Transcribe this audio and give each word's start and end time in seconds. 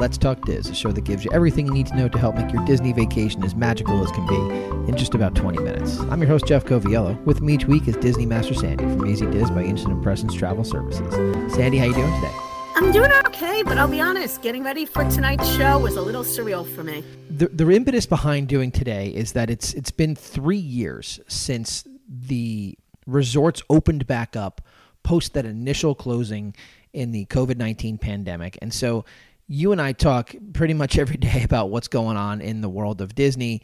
Let's 0.00 0.16
Talk 0.16 0.46
Diz, 0.46 0.66
a 0.66 0.74
show 0.74 0.92
that 0.92 1.02
gives 1.02 1.26
you 1.26 1.30
everything 1.30 1.66
you 1.66 1.74
need 1.74 1.86
to 1.88 1.94
know 1.94 2.08
to 2.08 2.18
help 2.18 2.34
make 2.34 2.50
your 2.54 2.64
Disney 2.64 2.94
vacation 2.94 3.44
as 3.44 3.54
magical 3.54 4.02
as 4.02 4.10
can 4.12 4.26
be 4.26 4.90
in 4.90 4.96
just 4.96 5.14
about 5.14 5.34
20 5.34 5.58
minutes. 5.58 6.00
I'm 6.00 6.22
your 6.22 6.26
host, 6.28 6.46
Jeff 6.46 6.64
Coviello. 6.64 7.22
With 7.26 7.42
me 7.42 7.52
each 7.52 7.66
week 7.66 7.86
is 7.86 7.98
Disney 7.98 8.24
Master 8.24 8.54
Sandy 8.54 8.84
from 8.84 9.06
Easy 9.06 9.26
Diz 9.26 9.50
by 9.50 9.62
Instant 9.62 9.92
Impressions 9.92 10.34
Travel 10.34 10.64
Services. 10.64 11.12
Sandy, 11.52 11.76
how 11.76 11.84
you 11.84 11.92
doing 11.92 12.14
today? 12.14 12.32
I'm 12.76 12.90
doing 12.92 13.12
okay, 13.26 13.62
but 13.62 13.76
I'll 13.76 13.88
be 13.88 14.00
honest, 14.00 14.40
getting 14.40 14.62
ready 14.62 14.86
for 14.86 15.04
tonight's 15.10 15.46
show 15.54 15.78
was 15.78 15.96
a 15.96 16.00
little 16.00 16.24
surreal 16.24 16.66
for 16.74 16.82
me. 16.82 17.04
The, 17.28 17.48
the 17.48 17.70
impetus 17.70 18.06
behind 18.06 18.48
doing 18.48 18.70
today 18.70 19.08
is 19.08 19.32
that 19.32 19.50
it's 19.50 19.74
it's 19.74 19.90
been 19.90 20.16
three 20.16 20.56
years 20.56 21.20
since 21.28 21.86
the 22.08 22.78
resorts 23.06 23.60
opened 23.68 24.06
back 24.06 24.34
up 24.34 24.62
post 25.02 25.34
that 25.34 25.44
initial 25.44 25.94
closing 25.94 26.54
in 26.92 27.12
the 27.12 27.26
COVID 27.26 27.56
19 27.56 27.98
pandemic. 27.98 28.58
And 28.62 28.72
so 28.72 29.04
you 29.52 29.72
and 29.72 29.82
I 29.82 29.92
talk 29.92 30.32
pretty 30.52 30.74
much 30.74 30.96
every 30.96 31.16
day 31.16 31.42
about 31.44 31.70
what's 31.70 31.88
going 31.88 32.16
on 32.16 32.40
in 32.40 32.60
the 32.60 32.68
world 32.68 33.00
of 33.00 33.14
Disney. 33.14 33.62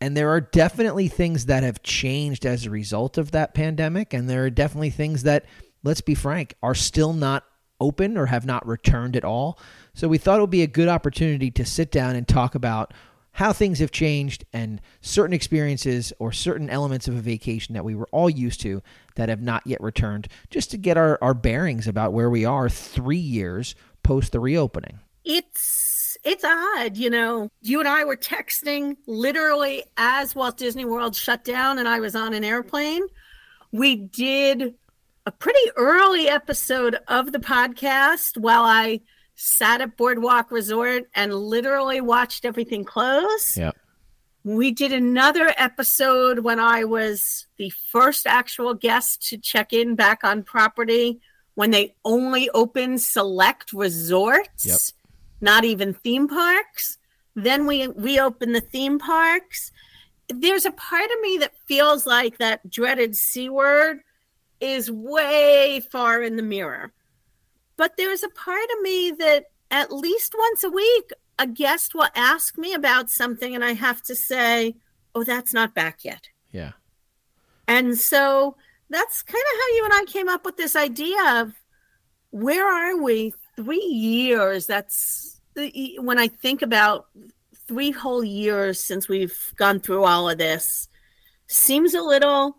And 0.00 0.16
there 0.16 0.30
are 0.30 0.40
definitely 0.40 1.06
things 1.06 1.46
that 1.46 1.62
have 1.62 1.84
changed 1.84 2.44
as 2.44 2.66
a 2.66 2.70
result 2.70 3.18
of 3.18 3.30
that 3.30 3.54
pandemic. 3.54 4.12
And 4.12 4.28
there 4.28 4.44
are 4.44 4.50
definitely 4.50 4.90
things 4.90 5.22
that, 5.22 5.44
let's 5.84 6.00
be 6.00 6.16
frank, 6.16 6.56
are 6.60 6.74
still 6.74 7.12
not 7.12 7.44
open 7.80 8.18
or 8.18 8.26
have 8.26 8.44
not 8.44 8.66
returned 8.66 9.14
at 9.14 9.24
all. 9.24 9.60
So 9.94 10.08
we 10.08 10.18
thought 10.18 10.38
it 10.38 10.40
would 10.40 10.50
be 10.50 10.64
a 10.64 10.66
good 10.66 10.88
opportunity 10.88 11.52
to 11.52 11.64
sit 11.64 11.92
down 11.92 12.16
and 12.16 12.26
talk 12.26 12.56
about 12.56 12.92
how 13.36 13.52
things 13.52 13.78
have 13.78 13.92
changed 13.92 14.44
and 14.52 14.80
certain 15.00 15.32
experiences 15.32 16.12
or 16.18 16.32
certain 16.32 16.68
elements 16.68 17.06
of 17.06 17.14
a 17.16 17.20
vacation 17.20 17.74
that 17.74 17.84
we 17.84 17.94
were 17.94 18.08
all 18.10 18.28
used 18.28 18.60
to 18.62 18.82
that 19.14 19.28
have 19.28 19.40
not 19.40 19.64
yet 19.66 19.80
returned, 19.80 20.26
just 20.50 20.72
to 20.72 20.76
get 20.76 20.96
our, 20.96 21.16
our 21.22 21.32
bearings 21.32 21.86
about 21.86 22.12
where 22.12 22.28
we 22.28 22.44
are 22.44 22.68
three 22.68 23.16
years 23.16 23.76
post 24.02 24.32
the 24.32 24.40
reopening. 24.40 24.98
It's 25.24 26.16
it's 26.24 26.44
odd, 26.44 26.96
you 26.96 27.10
know. 27.10 27.50
You 27.60 27.80
and 27.80 27.88
I 27.88 28.04
were 28.04 28.16
texting 28.16 28.96
literally 29.06 29.84
as 29.96 30.34
Walt 30.34 30.56
Disney 30.56 30.84
World 30.84 31.16
shut 31.16 31.44
down 31.44 31.78
and 31.78 31.88
I 31.88 32.00
was 32.00 32.14
on 32.14 32.34
an 32.34 32.44
airplane. 32.44 33.02
We 33.72 33.96
did 33.96 34.74
a 35.26 35.32
pretty 35.32 35.70
early 35.76 36.28
episode 36.28 36.98
of 37.08 37.32
the 37.32 37.38
podcast 37.38 38.36
while 38.36 38.64
I 38.64 39.00
sat 39.34 39.80
at 39.80 39.96
Boardwalk 39.96 40.50
Resort 40.50 41.04
and 41.14 41.34
literally 41.34 42.00
watched 42.00 42.44
everything 42.44 42.84
close. 42.84 43.56
Yep. 43.56 43.76
We 44.44 44.72
did 44.72 44.92
another 44.92 45.54
episode 45.56 46.40
when 46.40 46.58
I 46.58 46.84
was 46.84 47.46
the 47.58 47.70
first 47.70 48.26
actual 48.26 48.74
guest 48.74 49.28
to 49.28 49.38
check 49.38 49.72
in 49.72 49.94
back 49.94 50.24
on 50.24 50.42
property 50.42 51.20
when 51.54 51.70
they 51.70 51.94
only 52.04 52.50
opened 52.50 53.00
select 53.00 53.72
resorts, 53.72 54.66
yep. 54.66 54.80
Not 55.42 55.64
even 55.64 55.94
theme 55.94 56.28
parks. 56.28 56.98
Then 57.34 57.66
we 57.66 57.88
reopened 57.88 58.54
the 58.54 58.60
theme 58.60 58.98
parks. 58.98 59.72
There's 60.28 60.64
a 60.64 60.72
part 60.72 61.10
of 61.10 61.20
me 61.20 61.38
that 61.38 61.52
feels 61.66 62.06
like 62.06 62.38
that 62.38 62.70
dreaded 62.70 63.16
C 63.16 63.48
word 63.48 64.00
is 64.60 64.90
way 64.90 65.82
far 65.90 66.22
in 66.22 66.36
the 66.36 66.42
mirror 66.42 66.92
but 67.76 67.96
there's 67.96 68.22
a 68.22 68.28
part 68.28 68.64
of 68.76 68.82
me 68.82 69.10
that 69.18 69.46
at 69.70 69.92
least 69.92 70.34
once 70.38 70.64
a 70.64 70.70
week, 70.70 71.10
a 71.38 71.46
guest 71.46 71.94
will 71.94 72.08
ask 72.14 72.58
me 72.58 72.74
about 72.74 73.10
something, 73.10 73.54
and 73.54 73.64
I 73.64 73.72
have 73.72 74.02
to 74.02 74.14
say, 74.14 74.76
Oh, 75.14 75.24
that's 75.24 75.52
not 75.52 75.74
back 75.74 76.04
yet. 76.04 76.28
Yeah. 76.52 76.72
And 77.68 77.98
so 77.98 78.56
that's 78.88 79.22
kind 79.22 79.42
of 79.42 79.60
how 79.60 79.76
you 79.76 79.84
and 79.84 79.92
I 79.94 80.04
came 80.06 80.28
up 80.28 80.44
with 80.44 80.56
this 80.56 80.76
idea 80.76 81.40
of 81.42 81.52
where 82.30 82.66
are 82.66 83.02
we? 83.02 83.34
Three 83.56 83.84
years. 83.84 84.66
That's 84.66 85.31
when 85.54 86.18
I 86.18 86.28
think 86.28 86.62
about 86.62 87.06
three 87.66 87.90
whole 87.90 88.24
years 88.24 88.80
since 88.80 89.08
we've 89.08 89.52
gone 89.56 89.80
through 89.80 90.04
all 90.04 90.28
of 90.28 90.38
this. 90.38 90.88
Seems 91.46 91.94
a 91.94 92.02
little 92.02 92.58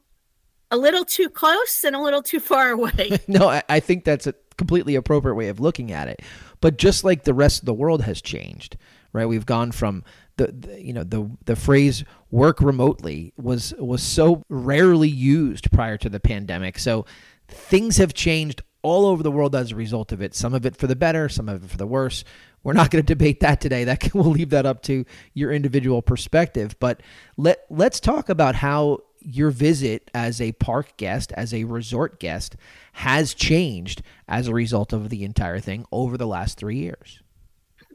a 0.71 0.77
little 0.77 1.05
too 1.05 1.29
close 1.29 1.83
and 1.83 1.95
a 1.95 2.01
little 2.01 2.23
too 2.23 2.39
far 2.39 2.71
away. 2.71 3.19
no, 3.27 3.47
I, 3.47 3.63
I, 3.69 3.79
think 3.79 4.05
that's 4.05 4.25
a 4.25 4.33
completely 4.57 4.95
appropriate 4.95 5.35
way 5.35 5.49
of 5.49 5.59
looking 5.59 5.91
at 5.91 6.07
it. 6.07 6.21
But 6.61 6.77
just 6.77 7.03
like 7.03 7.25
the 7.25 7.33
rest 7.33 7.61
of 7.61 7.67
the 7.67 7.75
world 7.75 8.01
has 8.03 8.21
changed, 8.23 8.75
right? 9.11 9.27
We've 9.27 9.45
gone 9.45 9.71
from 9.71 10.03
the, 10.37 10.47
the, 10.47 10.81
you 10.81 10.93
know 10.93 11.03
the 11.03 11.29
the 11.45 11.55
phrase 11.55 12.03
work 12.31 12.59
remotely 12.59 13.33
was 13.37 13.73
was 13.77 14.01
so 14.01 14.43
rarely 14.49 15.09
used 15.09 15.71
prior 15.71 15.97
to 15.97 16.09
the 16.09 16.19
pandemic. 16.19 16.79
So 16.79 17.05
things 17.47 17.97
have 17.97 18.13
changed 18.13 18.63
all 18.81 19.05
over 19.05 19.23
the 19.23 19.31
world 19.31 19.55
as 19.55 19.71
a 19.71 19.75
result 19.75 20.11
of 20.11 20.21
it. 20.21 20.33
Some 20.35 20.53
of 20.53 20.65
it 20.65 20.75
for 20.75 20.87
the 20.87 20.95
better, 20.95 21.29
some 21.29 21.49
of 21.49 21.63
it 21.63 21.69
for 21.69 21.77
the 21.77 21.87
worse. 21.87 22.23
We're 22.63 22.73
not 22.73 22.91
going 22.91 23.03
to 23.03 23.13
debate 23.13 23.41
that 23.41 23.59
today. 23.59 23.83
That 23.83 23.99
can, 23.99 24.11
we'll 24.15 24.31
leave 24.31 24.51
that 24.51 24.65
up 24.65 24.81
to 24.83 25.05
your 25.33 25.51
individual 25.51 26.01
perspective. 26.01 26.75
But 26.79 27.01
let 27.37 27.65
let's 27.69 27.99
talk 27.99 28.29
about 28.29 28.55
how 28.55 28.99
your 29.25 29.51
visit 29.51 30.09
as 30.13 30.41
a 30.41 30.51
park 30.53 30.97
guest, 30.97 31.31
as 31.33 31.53
a 31.53 31.63
resort 31.63 32.19
guest, 32.19 32.55
has 32.93 33.33
changed 33.33 34.01
as 34.27 34.47
a 34.47 34.53
result 34.53 34.93
of 34.93 35.09
the 35.09 35.23
entire 35.23 35.59
thing 35.59 35.85
over 35.91 36.17
the 36.17 36.27
last 36.27 36.57
three 36.57 36.77
years? 36.77 37.21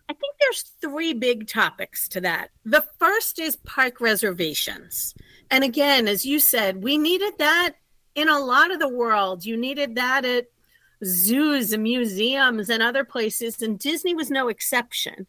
I 0.09 0.15
think 0.15 0.37
there's 0.41 0.63
three 0.81 1.13
big 1.13 1.49
topics 1.49 2.09
to 2.09 2.21
that. 2.23 2.51
The 2.65 2.85
first 2.99 3.39
is 3.39 3.57
park 3.57 4.01
reservations. 4.01 5.15
And 5.51 5.65
again, 5.65 6.09
as 6.09 6.25
you 6.25 6.41
said, 6.41 6.83
we 6.83 6.97
needed 6.97 7.35
that 7.39 7.75
in 8.15 8.29
a 8.29 8.39
lot 8.39 8.71
of 8.71 8.81
the 8.81 8.89
world. 8.89 9.45
You 9.45 9.57
needed 9.57 9.97
that 9.97 10.25
at 10.25 10.47
zoos 11.05 11.73
and 11.73 11.83
museums 11.83 12.71
and 12.71 12.83
other 12.83 13.05
places, 13.05 13.63
and 13.63 13.79
Disney 13.79 14.15
was 14.15 14.31
no 14.31 14.49
exception. 14.49 15.27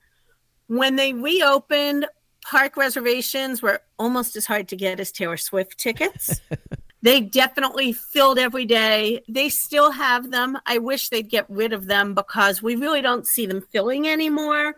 When 0.68 0.96
they 0.96 1.14
reopened, 1.14 2.06
park 2.44 2.78
reservations 2.78 3.62
were 3.62 3.82
almost 3.98 4.36
as 4.36 4.46
hard 4.46 4.68
to 4.70 4.76
get 4.76 5.00
as 5.00 5.12
Taylor 5.12 5.38
Swift 5.38 5.78
tickets. 5.78 6.42
they 7.02 7.22
definitely 7.22 7.94
filled 7.94 8.40
every 8.40 8.66
day. 8.66 9.22
They 9.28 9.50
still 9.50 9.92
have 9.92 10.32
them. 10.32 10.58
I 10.66 10.78
wish 10.78 11.10
they'd 11.10 11.30
get 11.30 11.50
rid 11.50 11.74
of 11.74 11.86
them 11.88 12.14
because 12.14 12.62
we 12.62 12.76
really 12.76 13.02
don't 13.02 13.28
see 13.28 13.46
them 13.46 13.62
filling 13.62 14.08
anymore. 14.08 14.76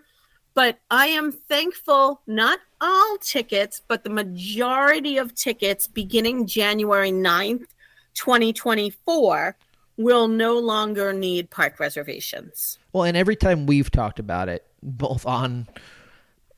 But 0.53 0.79
I 0.89 1.07
am 1.07 1.31
thankful 1.31 2.21
not 2.27 2.59
all 2.81 3.17
tickets, 3.19 3.81
but 3.87 4.03
the 4.03 4.09
majority 4.09 5.17
of 5.17 5.33
tickets 5.33 5.87
beginning 5.87 6.45
January 6.45 7.11
9th, 7.11 7.67
2024 8.15 9.55
will 10.03 10.27
no 10.27 10.57
longer 10.57 11.13
need 11.13 11.49
park 11.49 11.79
reservations. 11.79 12.77
Well, 12.93 13.03
and 13.03 13.15
every 13.15 13.35
time 13.35 13.65
we've 13.65 13.91
talked 13.91 14.19
about 14.19 14.49
it, 14.49 14.65
both 14.81 15.25
on 15.25 15.67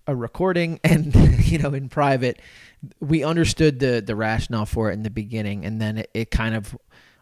a 0.08 0.16
recording 0.16 0.80
and 0.84 1.14
you 1.46 1.58
know 1.58 1.74
in 1.74 1.90
private 1.90 2.42
we 3.00 3.24
understood 3.24 3.80
the 3.80 4.04
the 4.06 4.16
rationale 4.16 4.66
for 4.66 4.90
it 4.90 4.94
in 4.94 5.04
the 5.04 5.10
beginning 5.10 5.66
and 5.66 5.82
then 5.82 6.00
it, 6.00 6.10
it, 6.14 6.32
kind 6.32 6.56
of 6.56 6.78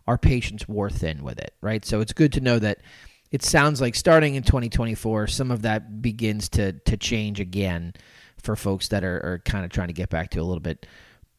our 0.07 0.17
patience 0.17 0.67
wore 0.67 0.89
thin 0.89 1.23
with 1.23 1.37
it 1.39 1.53
right 1.61 1.85
so 1.85 2.01
it's 2.01 2.13
good 2.13 2.33
to 2.33 2.41
know 2.41 2.57
that 2.57 2.79
it 3.29 3.43
sounds 3.43 3.79
like 3.79 3.95
starting 3.95 4.35
in 4.35 4.43
2024 4.43 5.27
some 5.27 5.51
of 5.51 5.61
that 5.61 6.01
begins 6.01 6.49
to 6.49 6.71
to 6.71 6.97
change 6.97 7.39
again 7.39 7.93
for 8.41 8.55
folks 8.55 8.87
that 8.87 9.03
are, 9.03 9.17
are 9.17 9.39
kind 9.45 9.63
of 9.63 9.71
trying 9.71 9.87
to 9.87 9.93
get 9.93 10.09
back 10.09 10.31
to 10.31 10.39
a 10.39 10.43
little 10.43 10.59
bit 10.59 10.87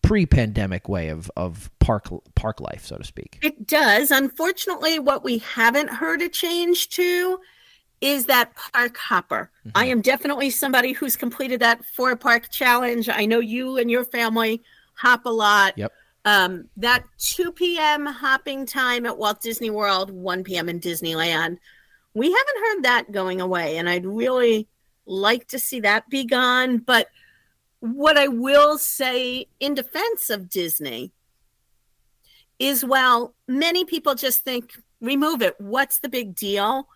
pre-pandemic 0.03 0.89
way 0.89 1.09
of 1.09 1.31
of 1.37 1.71
park 1.79 2.09
park 2.35 2.61
life 2.61 2.85
so 2.85 2.97
to 2.97 3.05
speak 3.05 3.39
it 3.43 3.67
does 3.67 4.11
unfortunately 4.11 4.99
what 4.99 5.23
we 5.25 5.39
haven't 5.39 5.89
heard 5.89 6.21
a 6.21 6.29
change 6.29 6.89
to 6.89 7.39
is 8.03 8.27
that 8.27 8.53
park 8.57 8.97
hopper. 8.99 9.51
Mm-hmm. 9.61 9.71
I 9.77 9.87
am 9.87 10.03
definitely 10.03 10.51
somebody 10.51 10.93
who's 10.93 11.17
completed 11.17 11.61
that 11.61 11.85
four 11.85 12.15
park 12.17 12.51
challenge. 12.51 13.09
I 13.09 13.25
know 13.25 13.39
you 13.39 13.79
and 13.79 13.91
your 13.91 14.05
family 14.05 14.61
hop 14.95 15.25
a 15.25 15.31
lot. 15.31 15.79
Yep. 15.79 15.93
Um, 16.25 16.69
that 16.77 17.05
2 17.19 17.53
p.m. 17.53 18.07
hopping 18.07 18.67
time 18.67 19.07
at 19.07 19.17
Walt 19.17 19.41
Disney 19.41 19.71
World, 19.71 20.11
1 20.11 20.45
p.m. 20.45 20.69
in 20.69 20.79
Disneyland, 20.81 21.59
we 22.15 22.27
haven't 22.27 22.67
heard 22.67 22.83
that 22.83 23.13
going 23.13 23.41
away. 23.41 23.79
And 23.79 23.89
I'd 23.89 24.07
really 24.07 24.69
like 25.07 25.49
to 25.49 25.59
see 25.59 25.81
that 25.81 26.09
be 26.09 26.25
gone. 26.25 26.79
But 26.79 27.09
what 27.83 28.17
I 28.17 28.29
will 28.29 28.79
say 28.79 29.49
in 29.59 29.75
defense 29.75 30.31
of 30.31 30.49
Disney 30.49 31.11
is 32.61 32.85
while 32.85 33.35
many 33.49 33.85
people 33.85 34.15
just 34.15 34.45
think, 34.45 34.71
remove 35.01 35.43
it, 35.43 35.61
what's 35.61 35.99
the 35.99 36.09
big 36.09 36.37
deal? 36.37 36.87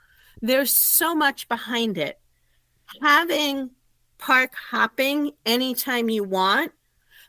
There's 0.40 0.70
so 0.70 1.12
much 1.12 1.48
behind 1.48 1.98
it. 1.98 2.20
Having 3.02 3.70
park 4.18 4.52
hopping 4.70 5.32
anytime 5.44 6.08
you 6.08 6.22
want 6.22 6.70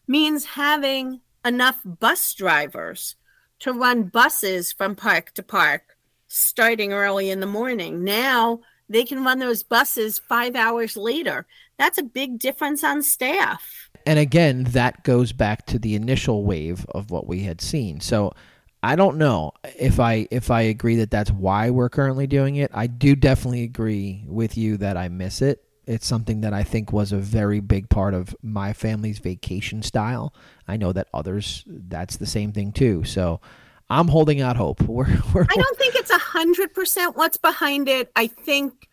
means 0.07 0.45
having 0.45 1.21
enough 1.43 1.81
bus 1.83 2.35
drivers 2.35 3.15
to 3.61 3.73
run 3.73 4.03
buses 4.03 4.71
from 4.71 4.95
park 4.95 5.33
to 5.33 5.41
park 5.41 5.97
starting 6.27 6.93
early 6.93 7.31
in 7.31 7.39
the 7.39 7.47
morning. 7.47 8.03
Now 8.03 8.59
they 8.87 9.03
can 9.03 9.23
run 9.23 9.39
those 9.39 9.63
buses 9.63 10.19
five 10.29 10.55
hours 10.55 10.95
later. 10.95 11.47
That's 11.77 11.97
a 11.97 12.03
big 12.03 12.39
difference 12.39 12.83
on 12.83 13.03
staff. 13.03 13.89
And 14.05 14.17
again, 14.19 14.63
that 14.65 15.03
goes 15.03 15.31
back 15.33 15.65
to 15.67 15.79
the 15.79 15.95
initial 15.95 16.43
wave 16.43 16.85
of 16.89 17.11
what 17.11 17.27
we 17.27 17.41
had 17.41 17.61
seen. 17.61 17.99
So 17.99 18.33
I 18.83 18.95
don't 18.95 19.17
know 19.17 19.51
if 19.77 19.99
I 19.99 20.27
if 20.31 20.51
I 20.51 20.61
agree 20.61 20.97
that 20.97 21.11
that's 21.11 21.31
why 21.31 21.69
we're 21.71 21.89
currently 21.89 22.27
doing 22.27 22.55
it. 22.55 22.71
I 22.73 22.87
do 22.87 23.15
definitely 23.15 23.63
agree 23.63 24.23
with 24.27 24.57
you 24.57 24.77
that 24.77 24.97
I 24.97 25.09
miss 25.09 25.41
it. 25.41 25.63
It's 25.85 26.05
something 26.05 26.41
that 26.41 26.53
I 26.53 26.63
think 26.63 26.91
was 26.91 27.11
a 27.11 27.17
very 27.17 27.59
big 27.59 27.89
part 27.89 28.13
of 28.13 28.35
my 28.41 28.73
family's 28.73 29.19
vacation 29.19 29.81
style. 29.83 30.33
I 30.67 30.77
know 30.77 30.93
that 30.93 31.07
others 31.13 31.63
that's 31.67 32.17
the 32.17 32.25
same 32.25 32.51
thing 32.51 32.71
too. 32.71 33.03
So 33.03 33.41
I'm 33.89 34.07
holding 34.07 34.41
out 34.41 34.57
hope. 34.57 34.81
We're, 34.87 35.05
we're 35.33 35.47
I 35.49 35.55
don't 35.55 35.77
think 35.77 35.95
it's 35.95 36.11
a 36.11 36.17
hundred 36.17 36.73
percent 36.73 37.17
what's 37.17 37.37
behind 37.37 37.87
it. 37.89 38.11
I 38.15 38.27
think 38.27 38.86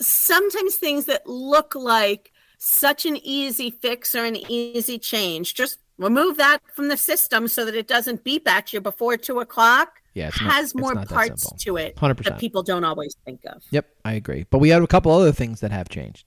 sometimes 0.00 0.76
things 0.76 1.06
that 1.06 1.26
look 1.26 1.74
like 1.74 2.32
such 2.58 3.06
an 3.06 3.16
easy 3.22 3.70
fix 3.70 4.14
or 4.14 4.24
an 4.24 4.36
easy 4.50 4.98
change, 4.98 5.54
just 5.54 5.78
remove 5.98 6.36
that 6.36 6.58
from 6.74 6.88
the 6.88 6.96
system 6.96 7.48
so 7.48 7.64
that 7.64 7.74
it 7.74 7.88
doesn't 7.88 8.24
beep 8.24 8.48
at 8.48 8.72
you 8.72 8.80
before 8.80 9.16
two 9.16 9.40
o'clock. 9.40 10.00
Yeah, 10.14 10.28
it's 10.28 10.38
has 10.38 10.74
not, 10.74 10.80
more 10.80 10.94
not 10.94 11.08
parts 11.08 11.52
to 11.64 11.76
it 11.76 11.94
100%. 11.96 12.24
that 12.24 12.38
people 12.38 12.62
don't 12.62 12.84
always 12.84 13.14
think 13.26 13.40
of. 13.44 13.62
Yep, 13.70 13.86
I 14.04 14.14
agree. 14.14 14.46
But 14.48 14.58
we 14.58 14.70
have 14.70 14.82
a 14.82 14.86
couple 14.86 15.12
other 15.12 15.32
things 15.32 15.60
that 15.60 15.70
have 15.70 15.90
changed. 15.90 16.24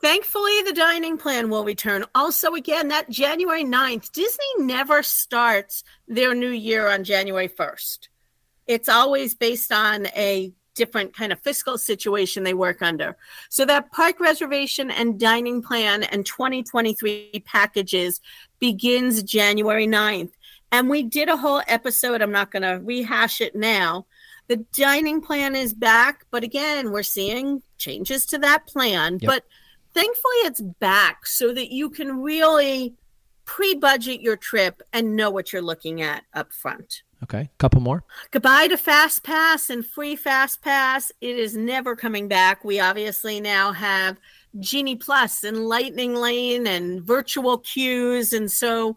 Thankfully, 0.00 0.62
the 0.62 0.72
dining 0.72 1.18
plan 1.18 1.50
will 1.50 1.64
return. 1.64 2.04
Also, 2.14 2.54
again, 2.54 2.86
that 2.88 3.10
January 3.10 3.64
9th, 3.64 4.12
Disney 4.12 4.46
never 4.58 5.02
starts 5.02 5.82
their 6.06 6.34
new 6.34 6.50
year 6.50 6.86
on 6.88 7.02
January 7.02 7.48
1st. 7.48 8.06
It's 8.68 8.88
always 8.88 9.34
based 9.34 9.72
on 9.72 10.06
a 10.08 10.52
different 10.78 11.14
kind 11.14 11.32
of 11.32 11.40
fiscal 11.40 11.76
situation 11.76 12.44
they 12.44 12.54
work 12.54 12.80
under. 12.80 13.16
So 13.50 13.66
that 13.66 13.90
park 13.92 14.20
reservation 14.20 14.90
and 14.90 15.20
dining 15.20 15.60
plan 15.60 16.04
and 16.04 16.24
2023 16.24 17.42
packages 17.44 18.20
begins 18.60 19.22
January 19.22 19.86
9th. 19.86 20.30
And 20.70 20.88
we 20.88 21.02
did 21.02 21.28
a 21.28 21.36
whole 21.36 21.62
episode. 21.66 22.22
I'm 22.22 22.30
not 22.30 22.50
going 22.52 22.62
to 22.62 22.80
rehash 22.84 23.40
it 23.40 23.56
now. 23.56 24.06
The 24.46 24.58
dining 24.76 25.20
plan 25.20 25.56
is 25.56 25.74
back, 25.74 26.24
but 26.30 26.44
again, 26.44 26.92
we're 26.92 27.02
seeing 27.02 27.62
changes 27.76 28.24
to 28.26 28.38
that 28.38 28.66
plan. 28.66 29.18
Yep. 29.20 29.28
But 29.28 29.44
thankfully, 29.94 30.36
it's 30.44 30.60
back 30.60 31.26
so 31.26 31.52
that 31.52 31.72
you 31.72 31.90
can 31.90 32.22
really 32.22 32.94
pre 33.44 33.74
budget 33.74 34.20
your 34.20 34.36
trip 34.36 34.80
and 34.92 35.16
know 35.16 35.30
what 35.30 35.52
you're 35.52 35.60
looking 35.60 36.00
at 36.02 36.24
up 36.34 36.52
front. 36.52 37.02
Okay, 37.22 37.50
couple 37.58 37.80
more. 37.80 38.04
Goodbye 38.30 38.68
to 38.68 38.76
Fast 38.76 39.24
Pass 39.24 39.70
and 39.70 39.84
free 39.84 40.14
Fast 40.14 40.62
Pass. 40.62 41.10
It 41.20 41.36
is 41.36 41.56
never 41.56 41.96
coming 41.96 42.28
back. 42.28 42.64
We 42.64 42.78
obviously 42.78 43.40
now 43.40 43.72
have 43.72 44.20
Genie 44.60 44.96
Plus 44.96 45.42
and 45.42 45.66
Lightning 45.66 46.14
Lane 46.14 46.66
and 46.66 47.02
virtual 47.02 47.58
queues. 47.58 48.32
And 48.32 48.50
so 48.50 48.96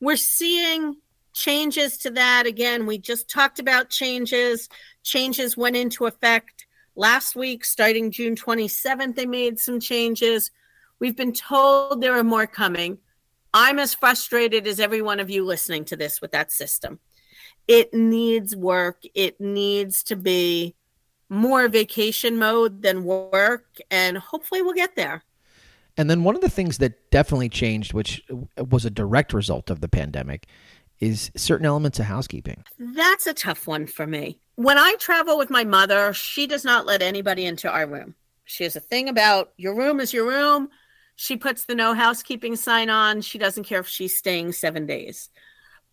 we're 0.00 0.16
seeing 0.16 0.96
changes 1.32 1.98
to 1.98 2.10
that. 2.12 2.46
Again, 2.46 2.86
we 2.86 2.98
just 2.98 3.28
talked 3.28 3.58
about 3.58 3.90
changes. 3.90 4.68
Changes 5.02 5.56
went 5.56 5.76
into 5.76 6.06
effect 6.06 6.66
last 6.94 7.34
week, 7.34 7.64
starting 7.64 8.12
June 8.12 8.36
27th. 8.36 9.16
They 9.16 9.26
made 9.26 9.58
some 9.58 9.80
changes. 9.80 10.52
We've 11.00 11.16
been 11.16 11.32
told 11.32 12.00
there 12.00 12.16
are 12.16 12.24
more 12.24 12.46
coming. 12.46 12.98
I'm 13.52 13.80
as 13.80 13.92
frustrated 13.92 14.68
as 14.68 14.78
every 14.78 15.02
one 15.02 15.18
of 15.18 15.30
you 15.30 15.44
listening 15.44 15.84
to 15.86 15.96
this 15.96 16.20
with 16.20 16.30
that 16.30 16.52
system 16.52 17.00
it 17.68 17.92
needs 17.92 18.54
work. 18.54 19.02
It 19.14 19.40
needs 19.40 20.02
to 20.04 20.16
be 20.16 20.74
more 21.28 21.68
vacation 21.68 22.38
mode 22.38 22.82
than 22.82 23.04
work. 23.04 23.78
And 23.90 24.18
hopefully 24.18 24.62
we'll 24.62 24.74
get 24.74 24.96
there. 24.96 25.24
And 25.96 26.10
then 26.10 26.24
one 26.24 26.34
of 26.34 26.42
the 26.42 26.50
things 26.50 26.78
that 26.78 27.10
definitely 27.10 27.48
changed, 27.48 27.92
which 27.92 28.22
was 28.56 28.84
a 28.84 28.90
direct 28.90 29.32
result 29.32 29.70
of 29.70 29.80
the 29.80 29.88
pandemic, 29.88 30.46
is 31.00 31.30
certain 31.36 31.66
elements 31.66 31.98
of 31.98 32.06
housekeeping. 32.06 32.62
That's 32.78 33.26
a 33.26 33.34
tough 33.34 33.66
one 33.66 33.86
for 33.86 34.06
me. 34.06 34.38
When 34.56 34.78
I 34.78 34.94
travel 34.98 35.36
with 35.36 35.50
my 35.50 35.64
mother, 35.64 36.12
she 36.12 36.46
does 36.46 36.64
not 36.64 36.86
let 36.86 37.02
anybody 37.02 37.44
into 37.44 37.70
our 37.70 37.86
room. 37.86 38.14
She 38.44 38.64
has 38.64 38.76
a 38.76 38.80
thing 38.80 39.08
about 39.08 39.52
your 39.56 39.74
room 39.74 40.00
is 40.00 40.12
your 40.12 40.26
room. 40.26 40.68
She 41.16 41.36
puts 41.36 41.64
the 41.64 41.74
no 41.74 41.94
housekeeping 41.94 42.56
sign 42.56 42.90
on. 42.90 43.20
She 43.22 43.38
doesn't 43.38 43.64
care 43.64 43.80
if 43.80 43.88
she's 43.88 44.16
staying 44.16 44.52
seven 44.52 44.86
days. 44.86 45.30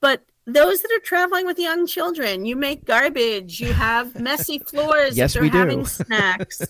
But 0.02 0.24
those 0.46 0.82
that 0.82 0.92
are 0.92 1.00
traveling 1.00 1.46
with 1.46 1.58
young 1.58 1.88
children, 1.88 2.46
you 2.46 2.56
make 2.56 2.86
garbage, 2.86 3.60
you 3.60 3.74
have 3.74 4.20
messy 4.20 4.60
floors, 4.68 5.18
yes, 5.18 5.34
they're 5.34 5.44
we 5.44 5.50
having 5.50 5.80
do. 5.80 5.86
snacks. 5.86 6.62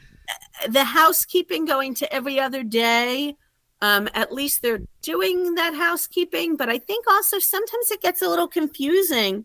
the 0.68 0.84
housekeeping 0.84 1.64
going 1.64 1.94
to 1.94 2.12
every 2.12 2.38
other 2.40 2.62
day. 2.62 3.36
Um, 3.80 4.08
at 4.14 4.32
least 4.32 4.62
they're 4.62 4.82
doing 5.02 5.56
that 5.56 5.74
housekeeping, 5.74 6.56
but 6.56 6.68
I 6.68 6.78
think 6.78 7.04
also 7.10 7.40
sometimes 7.40 7.90
it 7.90 8.00
gets 8.00 8.22
a 8.22 8.28
little 8.28 8.46
confusing 8.46 9.44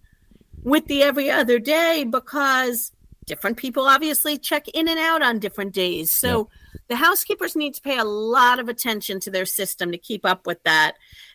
with 0.63 0.85
the 0.85 1.01
every 1.01 1.31
other 1.31 1.57
day 1.57 2.05
because 2.07 2.91
different 3.25 3.57
people 3.57 3.85
obviously 3.85 4.37
check 4.37 4.67
in 4.69 4.87
and 4.87 4.99
out 4.99 5.23
on 5.23 5.39
different 5.39 5.73
days. 5.73 6.11
So 6.11 6.49
yep. 6.73 6.81
the 6.87 6.95
housekeepers 6.97 7.55
need 7.55 7.73
to 7.75 7.81
pay 7.81 7.97
a 7.97 8.03
lot 8.03 8.59
of 8.59 8.69
attention 8.69 9.19
to 9.21 9.31
their 9.31 9.45
system 9.45 9.91
to 9.91 9.97
keep 9.97 10.25
up 10.25 10.45
with 10.45 10.61
that. 10.63 10.93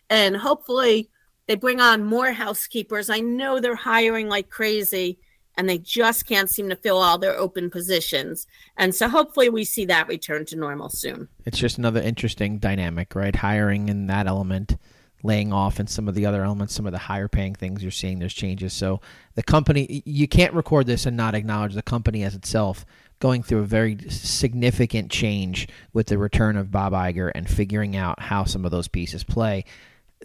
And 0.09 0.37
hopefully, 0.37 1.09
they 1.47 1.55
bring 1.55 1.81
on 1.81 2.05
more 2.05 2.31
housekeepers. 2.31 3.09
I 3.09 3.19
know 3.19 3.59
they're 3.59 3.75
hiring 3.75 4.29
like 4.29 4.49
crazy 4.49 5.19
and 5.55 5.69
they 5.69 5.77
just 5.77 6.25
can't 6.25 6.49
seem 6.49 6.69
to 6.69 6.75
fill 6.75 6.97
all 6.97 7.17
their 7.17 7.37
open 7.37 7.69
positions. 7.69 8.47
And 8.77 8.93
so 8.95 9.07
hopefully 9.07 9.49
we 9.49 9.63
see 9.63 9.85
that 9.85 10.07
return 10.07 10.45
to 10.45 10.55
normal 10.55 10.89
soon. 10.89 11.27
It's 11.45 11.59
just 11.59 11.77
another 11.77 12.01
interesting 12.01 12.57
dynamic, 12.57 13.13
right? 13.13 13.35
Hiring 13.35 13.89
in 13.89 14.07
that 14.07 14.25
element, 14.25 14.77
laying 15.21 15.53
off 15.53 15.79
in 15.79 15.87
some 15.87 16.07
of 16.07 16.15
the 16.15 16.25
other 16.25 16.43
elements, 16.43 16.73
some 16.73 16.87
of 16.87 16.91
the 16.91 16.97
higher 16.97 17.27
paying 17.27 17.53
things 17.53 17.83
you're 17.83 17.91
seeing 17.91 18.19
there's 18.19 18.33
changes. 18.33 18.73
So 18.73 19.01
the 19.35 19.43
company 19.43 20.01
you 20.05 20.27
can't 20.27 20.53
record 20.53 20.87
this 20.87 21.05
and 21.05 21.15
not 21.15 21.35
acknowledge 21.35 21.75
the 21.75 21.83
company 21.83 22.23
as 22.23 22.35
itself 22.35 22.85
going 23.19 23.43
through 23.43 23.59
a 23.59 23.65
very 23.65 23.97
significant 24.09 25.11
change 25.11 25.67
with 25.93 26.07
the 26.07 26.17
return 26.17 26.57
of 26.57 26.71
Bob 26.71 26.93
Iger 26.93 27.31
and 27.35 27.49
figuring 27.49 27.95
out 27.95 28.19
how 28.19 28.43
some 28.43 28.65
of 28.65 28.71
those 28.71 28.87
pieces 28.87 29.23
play 29.23 29.63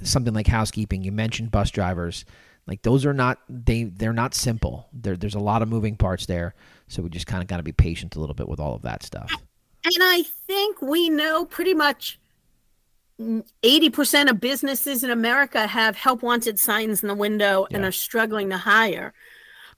something 0.02 0.34
like 0.34 0.46
housekeeping 0.46 1.02
you 1.02 1.12
mentioned 1.12 1.50
bus 1.50 1.70
drivers 1.70 2.24
like 2.68 2.82
those 2.82 3.06
are 3.06 3.14
not 3.14 3.38
they 3.48 3.84
they're 3.84 4.12
not 4.12 4.34
simple. 4.34 4.88
There, 4.92 5.16
there's 5.16 5.34
a 5.34 5.40
lot 5.40 5.62
of 5.62 5.68
moving 5.68 5.96
parts 5.96 6.26
there. 6.26 6.54
So 6.86 7.02
we 7.02 7.08
just 7.08 7.26
kind 7.26 7.42
of 7.42 7.48
got 7.48 7.56
to 7.56 7.62
be 7.62 7.72
patient 7.72 8.14
a 8.14 8.20
little 8.20 8.34
bit 8.34 8.46
with 8.46 8.60
all 8.60 8.74
of 8.74 8.82
that 8.82 9.02
stuff. 9.02 9.32
And 9.84 9.94
i 10.00 10.22
think 10.46 10.82
we 10.82 11.08
know 11.08 11.46
pretty 11.46 11.72
much 11.72 12.20
80% 13.20 14.30
of 14.30 14.38
businesses 14.38 15.02
in 15.02 15.10
america 15.10 15.66
have 15.66 15.96
help 15.96 16.22
wanted 16.22 16.60
signs 16.60 17.02
in 17.02 17.08
the 17.08 17.14
window 17.14 17.66
yeah. 17.70 17.76
and 17.76 17.86
are 17.86 17.92
struggling 17.92 18.50
to 18.50 18.58
hire. 18.58 19.14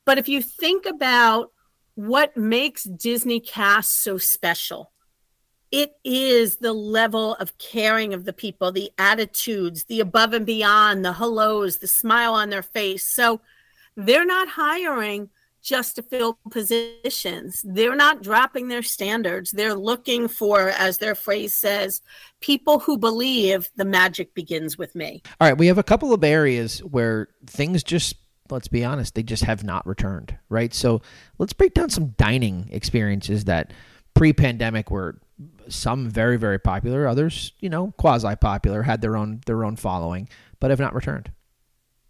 But 0.04 0.18
if 0.18 0.28
you 0.28 0.42
think 0.42 0.84
about 0.84 1.52
what 1.94 2.36
makes 2.36 2.84
disney 2.84 3.38
cast 3.38 4.02
so 4.02 4.18
special 4.18 4.90
it 5.72 5.96
is 6.04 6.56
the 6.56 6.72
level 6.72 7.34
of 7.36 7.56
caring 7.58 8.12
of 8.12 8.24
the 8.24 8.32
people, 8.32 8.72
the 8.72 8.90
attitudes, 8.98 9.84
the 9.84 10.00
above 10.00 10.32
and 10.32 10.44
beyond, 10.44 11.04
the 11.04 11.12
hellos, 11.12 11.78
the 11.78 11.86
smile 11.86 12.34
on 12.34 12.50
their 12.50 12.62
face. 12.62 13.06
So 13.06 13.40
they're 13.96 14.26
not 14.26 14.48
hiring 14.48 15.30
just 15.62 15.96
to 15.96 16.02
fill 16.02 16.38
positions. 16.50 17.62
They're 17.66 17.94
not 17.94 18.22
dropping 18.22 18.68
their 18.68 18.82
standards. 18.82 19.50
They're 19.50 19.74
looking 19.74 20.26
for, 20.26 20.70
as 20.70 20.98
their 20.98 21.14
phrase 21.14 21.54
says, 21.54 22.00
people 22.40 22.78
who 22.78 22.96
believe 22.96 23.70
the 23.76 23.84
magic 23.84 24.34
begins 24.34 24.78
with 24.78 24.94
me. 24.94 25.22
All 25.40 25.48
right, 25.48 25.58
we 25.58 25.66
have 25.66 25.78
a 25.78 25.82
couple 25.82 26.14
of 26.14 26.24
areas 26.24 26.78
where 26.80 27.28
things 27.46 27.82
just 27.82 28.16
let's 28.50 28.68
be 28.68 28.84
honest, 28.84 29.14
they 29.14 29.22
just 29.22 29.44
have 29.44 29.62
not 29.62 29.86
returned, 29.86 30.36
right? 30.48 30.74
So 30.74 31.02
let's 31.38 31.52
break 31.52 31.72
down 31.72 31.88
some 31.88 32.08
dining 32.18 32.68
experiences 32.72 33.44
that 33.44 33.72
pre-pandemic 34.14 34.90
were 34.90 35.20
some 35.68 36.08
very 36.08 36.36
very 36.36 36.58
popular, 36.58 37.06
others 37.06 37.52
you 37.60 37.68
know 37.68 37.92
quasi 37.96 38.34
popular, 38.36 38.82
had 38.82 39.00
their 39.00 39.16
own 39.16 39.40
their 39.46 39.64
own 39.64 39.76
following, 39.76 40.28
but 40.58 40.70
have 40.70 40.80
not 40.80 40.94
returned. 40.94 41.30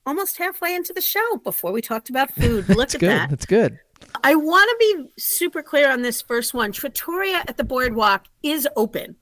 Almost 0.06 0.38
halfway 0.38 0.74
into 0.74 0.92
the 0.92 1.00
show 1.00 1.36
before 1.44 1.72
we 1.72 1.82
talked 1.82 2.10
about 2.10 2.30
food. 2.32 2.68
Look 2.68 2.94
at 2.94 3.00
good. 3.00 3.10
that. 3.10 3.30
That's 3.30 3.46
good. 3.46 3.78
I 4.24 4.34
want 4.34 4.68
to 4.70 4.76
be 4.78 5.10
super 5.18 5.62
clear 5.62 5.90
on 5.90 6.02
this 6.02 6.22
first 6.22 6.54
one. 6.54 6.72
Trattoria 6.72 7.44
at 7.46 7.56
the 7.56 7.64
Boardwalk 7.64 8.24
is 8.42 8.66
open. 8.76 9.16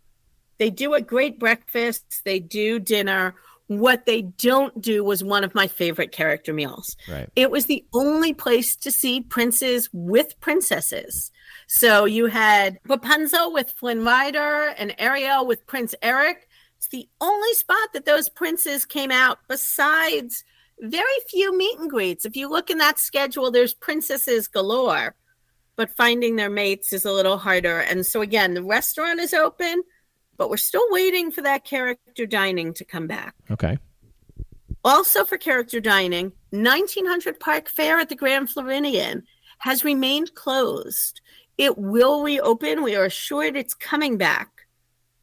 They 0.59 0.71
do 0.71 0.95
a 0.95 1.00
great 1.00 1.38
breakfast. 1.38 2.23
They 2.25 2.38
do 2.38 2.79
dinner. 2.79 3.35
What 3.69 4.07
they 4.07 4.23
don't 4.23 4.81
do 4.81 5.05
was 5.05 5.23
one 5.23 5.45
of 5.45 5.55
my 5.55 5.67
favorite 5.67 6.11
character 6.11 6.53
meals. 6.53 6.97
Right. 7.09 7.29
It 7.37 7.51
was 7.51 7.67
the 7.67 7.85
only 7.95 8.35
place 8.35 8.75
to 8.77 8.91
see 8.91 9.21
princes 9.21 9.89
with 9.93 10.39
princesses. 10.41 11.31
So 11.67 12.07
you 12.07 12.27
had 12.27 12.79
Rapunzel 12.89 13.53
with 13.53 13.71
Flynn 13.71 14.05
Rider 14.05 14.75
and 14.79 14.95
Ariel 14.99 15.47
with 15.47 15.67
Prince 15.67 15.95
Eric. 16.01 16.49
It's 16.79 16.89
the 16.89 17.09
only 17.21 17.53
spot 17.55 17.93
that 17.93 18.07
those 18.07 18.29
princes 18.29 18.87
came 18.87 19.11
out 19.11 19.39
besides 19.49 20.45
very 20.81 21.05
few 21.29 21.57
meet 21.57 21.79
and 21.79 21.91
greets. 21.91 22.25
If 22.25 22.37
you 22.37 22.49
look 22.49 22.71
in 22.71 22.79
that 22.79 22.99
schedule, 22.99 23.51
there's 23.51 23.75
princesses 23.75 24.49
galore, 24.49 25.15
but 25.77 25.91
finding 25.91 26.37
their 26.37 26.51
mates 26.51 26.93
is 26.93 27.05
a 27.05 27.13
little 27.13 27.37
harder. 27.37 27.81
And 27.81 28.07
so, 28.07 28.23
again, 28.23 28.55
the 28.55 28.63
restaurant 28.63 29.21
is 29.21 29.35
open, 29.35 29.83
but 30.38 30.49
we're 30.49 30.57
still 30.57 30.87
waiting 30.90 31.30
for 31.30 31.42
that 31.42 31.64
character 31.64 32.25
dining 32.25 32.73
to 32.75 32.85
come 32.85 33.07
back. 33.07 33.35
Okay. 33.50 33.76
Also, 34.85 35.25
for 35.25 35.37
character 35.37 35.80
dining, 35.80 36.33
1900 36.50 37.38
Park 37.40 37.68
Fare 37.68 37.99
at 37.99 38.09
the 38.09 38.14
Grand 38.14 38.49
Floridian 38.49 39.25
has 39.59 39.85
remained 39.85 40.35
closed. 40.35 41.21
It 41.59 41.76
will 41.76 42.23
reopen. 42.23 42.83
We 42.83 42.95
are 42.95 43.04
assured 43.04 43.57
it's 43.57 43.75
coming 43.75 44.16
back. 44.16 44.49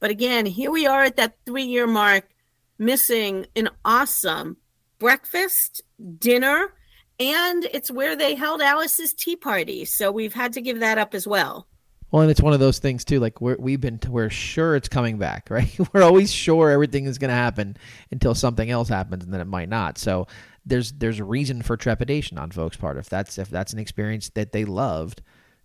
But 0.01 0.11
again, 0.11 0.45
here 0.45 0.69
we 0.69 0.85
are 0.85 1.03
at 1.03 1.15
that 1.15 1.37
three 1.45 1.63
year 1.63 1.87
mark, 1.87 2.29
missing 2.77 3.47
an 3.55 3.69
awesome 3.85 4.57
breakfast, 4.99 5.81
dinner, 6.19 6.73
and 7.19 7.63
it's 7.71 7.89
where 7.89 8.17
they 8.17 8.35
held 8.35 8.61
Alice's 8.61 9.13
tea 9.13 9.37
party. 9.37 9.85
So 9.85 10.11
we've 10.11 10.33
had 10.33 10.51
to 10.53 10.61
give 10.61 10.81
that 10.81 10.97
up 10.97 11.15
as 11.15 11.25
well. 11.25 11.67
Well, 12.15 12.21
and 12.21 12.31
it's 12.31 12.41
one 12.41 12.53
of 12.53 12.61
those 12.61 12.79
things 12.79 13.03
too. 13.03 13.19
Like 13.19 13.41
we're, 13.41 13.57
we've 13.59 13.81
been, 13.81 13.99
we're 14.07 14.29
sure 14.29 14.77
it's 14.77 14.87
coming 14.87 15.17
back, 15.17 15.47
right? 15.49 15.77
We're 15.91 16.01
always 16.01 16.31
sure 16.31 16.69
everything 16.69 17.07
is 17.07 17.17
going 17.17 17.27
to 17.27 17.35
happen 17.35 17.75
until 18.09 18.33
something 18.33 18.71
else 18.71 18.87
happens, 18.87 19.25
and 19.25 19.33
then 19.33 19.41
it 19.41 19.47
might 19.47 19.67
not. 19.67 19.97
So 19.97 20.25
there's 20.65 20.93
there's 20.93 21.19
a 21.19 21.25
reason 21.25 21.61
for 21.61 21.75
trepidation 21.75 22.37
on 22.37 22.51
folks' 22.51 22.77
part. 22.77 22.95
If 22.95 23.09
that's 23.09 23.37
if 23.37 23.49
that's 23.49 23.73
an 23.73 23.79
experience 23.79 24.29
that 24.29 24.53
they 24.53 24.63
loved, 24.63 25.23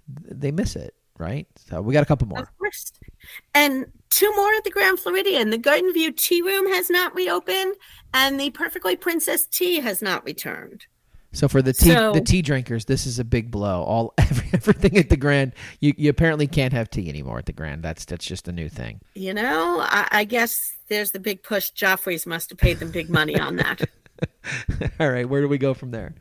they 0.09 0.51
miss 0.51 0.75
it, 0.75 0.93
right? 1.19 1.47
So 1.69 1.81
we 1.83 1.95
got 1.95 2.03
a 2.03 2.07
couple 2.07 2.27
more. 2.27 2.41
Of 2.41 2.59
course. 2.59 2.95
And 3.55 3.87
two 4.09 4.35
more 4.35 4.53
at 4.55 4.65
the 4.65 4.73
Grand 4.73 4.99
Floridian. 4.99 5.51
The 5.51 5.59
Garden 5.59 5.93
View 5.93 6.11
Tea 6.11 6.43
Room 6.43 6.67
has 6.73 6.91
not 6.91 7.15
reopened, 7.15 7.77
and 8.13 8.41
the 8.41 8.51
Perfectly 8.51 8.97
Princess 8.97 9.47
Tea 9.47 9.79
has 9.79 10.03
not 10.03 10.25
returned. 10.25 10.87
So 11.33 11.47
for 11.47 11.63
the 11.63 11.73
tea 11.73 11.93
so, 11.93 12.13
the 12.13 12.21
tea 12.21 12.43
drinkers, 12.43 12.87
this 12.87 13.07
is 13.07 13.19
a 13.19 13.25
big 13.25 13.51
blow. 13.51 13.83
All 13.83 14.15
every, 14.19 14.49
everything 14.53 14.97
at 14.97 15.11
the 15.11 15.17
Grand, 15.17 15.53
you, 15.79 15.95
you 15.97 16.11
apparently 16.11 16.47
can't 16.47 16.73
have 16.73 16.91
tea 16.91 17.09
anymore 17.09 17.39
at 17.39 17.47
the 17.47 17.53
Grand. 17.53 17.83
That's 17.83 18.05
that's 18.05 18.25
just 18.25 18.49
a 18.49 18.53
new 18.53 18.69
thing. 18.69 19.01
You 19.15 19.35
know, 19.35 19.79
I, 19.81 20.09
I 20.11 20.25
guess 20.25 20.75
there's 20.89 21.13
the 21.13 21.21
big 21.21 21.43
push. 21.43 21.71
Joffrey's 21.71 22.27
must 22.27 22.51
have 22.51 22.59
paid 22.59 22.81
them 22.81 22.91
big 22.91 23.11
money 23.11 23.39
on 23.39 23.57
that. 23.57 23.83
All 25.01 25.11
right, 25.11 25.29
where 25.29 25.41
do 25.41 25.49
we 25.49 25.59
go 25.59 25.73
from 25.73 25.93
there? 25.93 26.15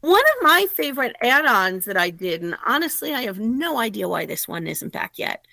One 0.00 0.20
of 0.20 0.42
my 0.42 0.66
favorite 0.74 1.16
add-ons 1.22 1.86
that 1.86 1.96
I 1.96 2.10
did, 2.10 2.42
and 2.42 2.56
honestly, 2.66 3.14
I 3.14 3.22
have 3.22 3.38
no 3.38 3.78
idea 3.78 4.06
why 4.06 4.26
this 4.26 4.46
one 4.46 4.66
isn't 4.66 4.92
back 4.92 5.12
yet. 5.16 5.46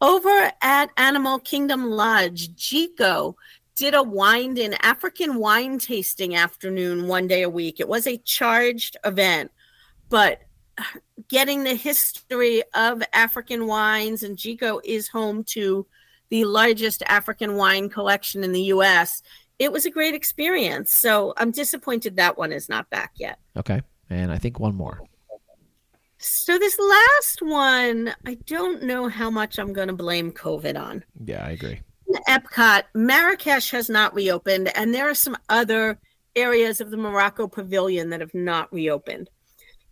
Over 0.00 0.50
at 0.62 0.90
Animal 0.96 1.38
Kingdom 1.38 1.90
Lodge, 1.90 2.48
Jiko 2.54 3.34
did 3.76 3.94
a 3.94 4.02
wine 4.02 4.56
in 4.56 4.74
African 4.82 5.36
wine 5.36 5.78
tasting 5.78 6.34
afternoon 6.34 7.08
one 7.08 7.26
day 7.26 7.42
a 7.42 7.50
week. 7.50 7.80
It 7.80 7.88
was 7.88 8.06
a 8.06 8.18
charged 8.18 8.96
event, 9.04 9.50
but 10.08 10.40
getting 11.28 11.64
the 11.64 11.74
history 11.74 12.62
of 12.74 13.02
African 13.12 13.66
wines 13.66 14.22
and 14.22 14.36
Jiko 14.36 14.80
is 14.84 15.08
home 15.08 15.44
to 15.44 15.86
the 16.30 16.44
largest 16.44 17.02
African 17.06 17.56
wine 17.56 17.88
collection 17.88 18.42
in 18.44 18.52
the 18.52 18.62
US. 18.64 19.22
It 19.58 19.70
was 19.70 19.86
a 19.86 19.90
great 19.90 20.14
experience. 20.14 20.96
So 20.96 21.34
I'm 21.36 21.50
disappointed 21.50 22.16
that 22.16 22.38
one 22.38 22.52
is 22.52 22.68
not 22.68 22.88
back 22.90 23.12
yet. 23.16 23.38
Okay. 23.56 23.82
And 24.10 24.32
I 24.32 24.38
think 24.38 24.58
one 24.58 24.74
more. 24.74 25.00
So 26.18 26.58
this 26.58 26.78
last 26.78 27.42
one, 27.42 28.14
I 28.26 28.34
don't 28.46 28.84
know 28.84 29.08
how 29.08 29.28
much 29.30 29.58
I'm 29.58 29.72
going 29.72 29.88
to 29.88 29.94
blame 29.94 30.30
COVID 30.32 30.80
on. 30.80 31.04
Yeah, 31.24 31.44
I 31.44 31.50
agree. 31.50 31.80
Epcot, 32.28 32.84
Marrakesh 32.94 33.70
has 33.70 33.88
not 33.88 34.14
reopened, 34.14 34.76
and 34.76 34.94
there 34.94 35.08
are 35.08 35.14
some 35.14 35.36
other 35.48 35.98
areas 36.36 36.80
of 36.80 36.90
the 36.90 36.96
Morocco 36.96 37.46
Pavilion 37.46 38.10
that 38.10 38.20
have 38.20 38.34
not 38.34 38.72
reopened. 38.72 39.30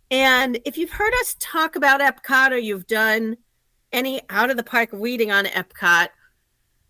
And 0.09 0.59
if 0.65 0.77
you've 0.77 0.91
heard 0.91 1.13
us 1.21 1.35
talk 1.39 1.75
about 1.75 2.01
Epcot 2.01 2.51
or 2.51 2.57
you've 2.57 2.87
done 2.87 3.37
any 3.91 4.21
out 4.29 4.49
of 4.49 4.57
the 4.57 4.63
park 4.63 4.89
reading 4.91 5.31
on 5.31 5.45
Epcot, 5.45 6.09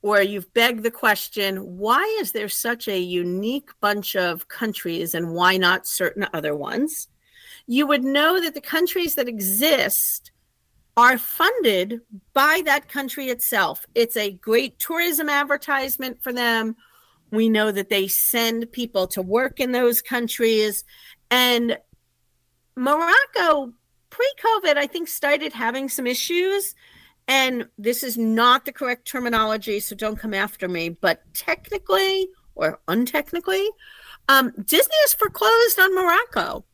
or 0.01 0.21
you've 0.21 0.51
begged 0.53 0.83
the 0.83 0.91
question, 0.91 1.77
why 1.77 2.03
is 2.19 2.31
there 2.31 2.49
such 2.49 2.87
a 2.87 2.99
unique 2.99 3.69
bunch 3.79 4.15
of 4.15 4.47
countries 4.47 5.13
and 5.13 5.33
why 5.33 5.57
not 5.57 5.85
certain 5.85 6.25
other 6.33 6.55
ones? 6.55 7.07
You 7.67 7.85
would 7.87 8.03
know 8.03 8.41
that 8.41 8.55
the 8.55 8.61
countries 8.61 9.15
that 9.15 9.27
exist 9.27 10.30
are 10.97 11.17
funded 11.17 12.01
by 12.33 12.61
that 12.65 12.89
country 12.89 13.27
itself. 13.27 13.85
It's 13.95 14.17
a 14.17 14.31
great 14.31 14.77
tourism 14.79 15.29
advertisement 15.29 16.21
for 16.21 16.33
them. 16.33 16.75
We 17.31 17.47
know 17.47 17.71
that 17.71 17.89
they 17.89 18.07
send 18.07 18.71
people 18.71 19.07
to 19.07 19.21
work 19.21 19.59
in 19.59 19.71
those 19.71 20.01
countries. 20.01 20.83
And 21.29 21.77
Morocco, 22.75 23.73
pre 24.09 24.33
COVID, 24.43 24.77
I 24.77 24.87
think 24.87 25.07
started 25.07 25.53
having 25.53 25.87
some 25.87 26.07
issues. 26.07 26.75
And 27.27 27.67
this 27.77 28.03
is 28.03 28.17
not 28.17 28.65
the 28.65 28.73
correct 28.73 29.07
terminology, 29.07 29.79
so 29.79 29.95
don't 29.95 30.17
come 30.17 30.33
after 30.33 30.67
me. 30.67 30.89
But 30.89 31.21
technically 31.33 32.27
or 32.55 32.81
untechnically, 32.89 33.65
um, 34.27 34.51
Disney 34.65 34.95
is 35.05 35.13
foreclosed 35.13 35.79
on 35.79 35.95
Morocco. 35.95 36.65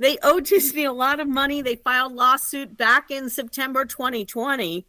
They 0.00 0.16
owe 0.22 0.40
Disney 0.40 0.84
a 0.84 0.92
lot 0.92 1.20
of 1.20 1.28
money. 1.28 1.60
They 1.60 1.76
filed 1.76 2.14
lawsuit 2.14 2.76
back 2.76 3.10
in 3.10 3.28
September 3.28 3.84
2020 3.84 4.86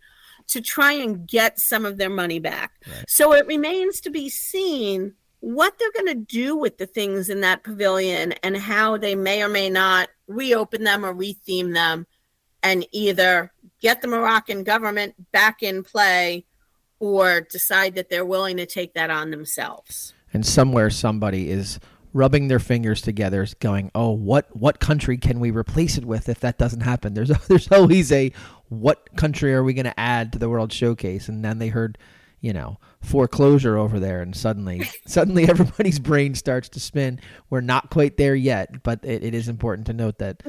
to 0.47 0.61
try 0.61 0.93
and 0.93 1.27
get 1.27 1.59
some 1.59 1.85
of 1.85 1.97
their 1.97 2.09
money 2.09 2.39
back. 2.39 2.81
Right. 2.87 3.05
So 3.07 3.33
it 3.33 3.45
remains 3.45 3.99
to 4.01 4.09
be 4.09 4.29
seen 4.29 5.13
what 5.41 5.77
they're 5.77 5.91
going 5.91 6.17
to 6.17 6.25
do 6.25 6.55
with 6.55 6.77
the 6.77 6.85
things 6.85 7.29
in 7.29 7.41
that 7.41 7.63
pavilion 7.63 8.31
and 8.43 8.55
how 8.55 8.97
they 8.97 9.13
may 9.13 9.43
or 9.43 9.49
may 9.49 9.69
not 9.69 10.07
reopen 10.27 10.85
them 10.85 11.05
or 11.05 11.13
retheme 11.13 11.73
them 11.73 12.07
and 12.63 12.85
either 12.91 13.51
get 13.81 14.01
the 14.01 14.07
Moroccan 14.07 14.63
government 14.63 15.13
back 15.33 15.61
in 15.61 15.83
play 15.83 16.45
or 16.99 17.41
decide 17.41 17.95
that 17.95 18.09
they're 18.09 18.25
willing 18.25 18.57
to 18.57 18.65
take 18.65 18.93
that 18.93 19.09
on 19.09 19.31
themselves. 19.31 20.13
And 20.31 20.45
somewhere 20.45 20.89
somebody 20.89 21.49
is 21.49 21.79
rubbing 22.13 22.47
their 22.47 22.59
fingers 22.59 23.01
together, 23.01 23.45
going, 23.59 23.91
"Oh, 23.95 24.11
what 24.11 24.55
what 24.55 24.79
country 24.79 25.17
can 25.17 25.39
we 25.39 25.51
replace 25.51 25.97
it 25.97 26.05
with 26.05 26.29
if 26.29 26.39
that 26.41 26.57
doesn't 26.57 26.81
happen?" 26.81 27.13
There's 27.13 27.29
there's 27.47 27.71
always 27.71 28.11
a 28.11 28.31
what 28.69 29.15
country 29.15 29.53
are 29.53 29.63
we 29.63 29.73
going 29.73 29.85
to 29.85 29.99
add 29.99 30.33
to 30.33 30.39
the 30.39 30.49
World 30.49 30.71
Showcase? 30.71 31.27
And 31.27 31.43
then 31.43 31.59
they 31.59 31.67
heard, 31.67 31.97
you 32.39 32.53
know, 32.53 32.77
foreclosure 33.01 33.77
over 33.77 33.99
there, 33.99 34.21
and 34.21 34.35
suddenly 34.35 34.83
suddenly 35.05 35.47
everybody's 35.47 35.99
brain 35.99 36.35
starts 36.35 36.69
to 36.69 36.79
spin. 36.79 37.19
We're 37.49 37.61
not 37.61 37.89
quite 37.89 38.17
there 38.17 38.35
yet, 38.35 38.83
but 38.83 39.03
it, 39.03 39.23
it 39.23 39.33
is 39.33 39.47
important 39.47 39.87
to 39.87 39.93
note 39.93 40.17
that 40.19 40.41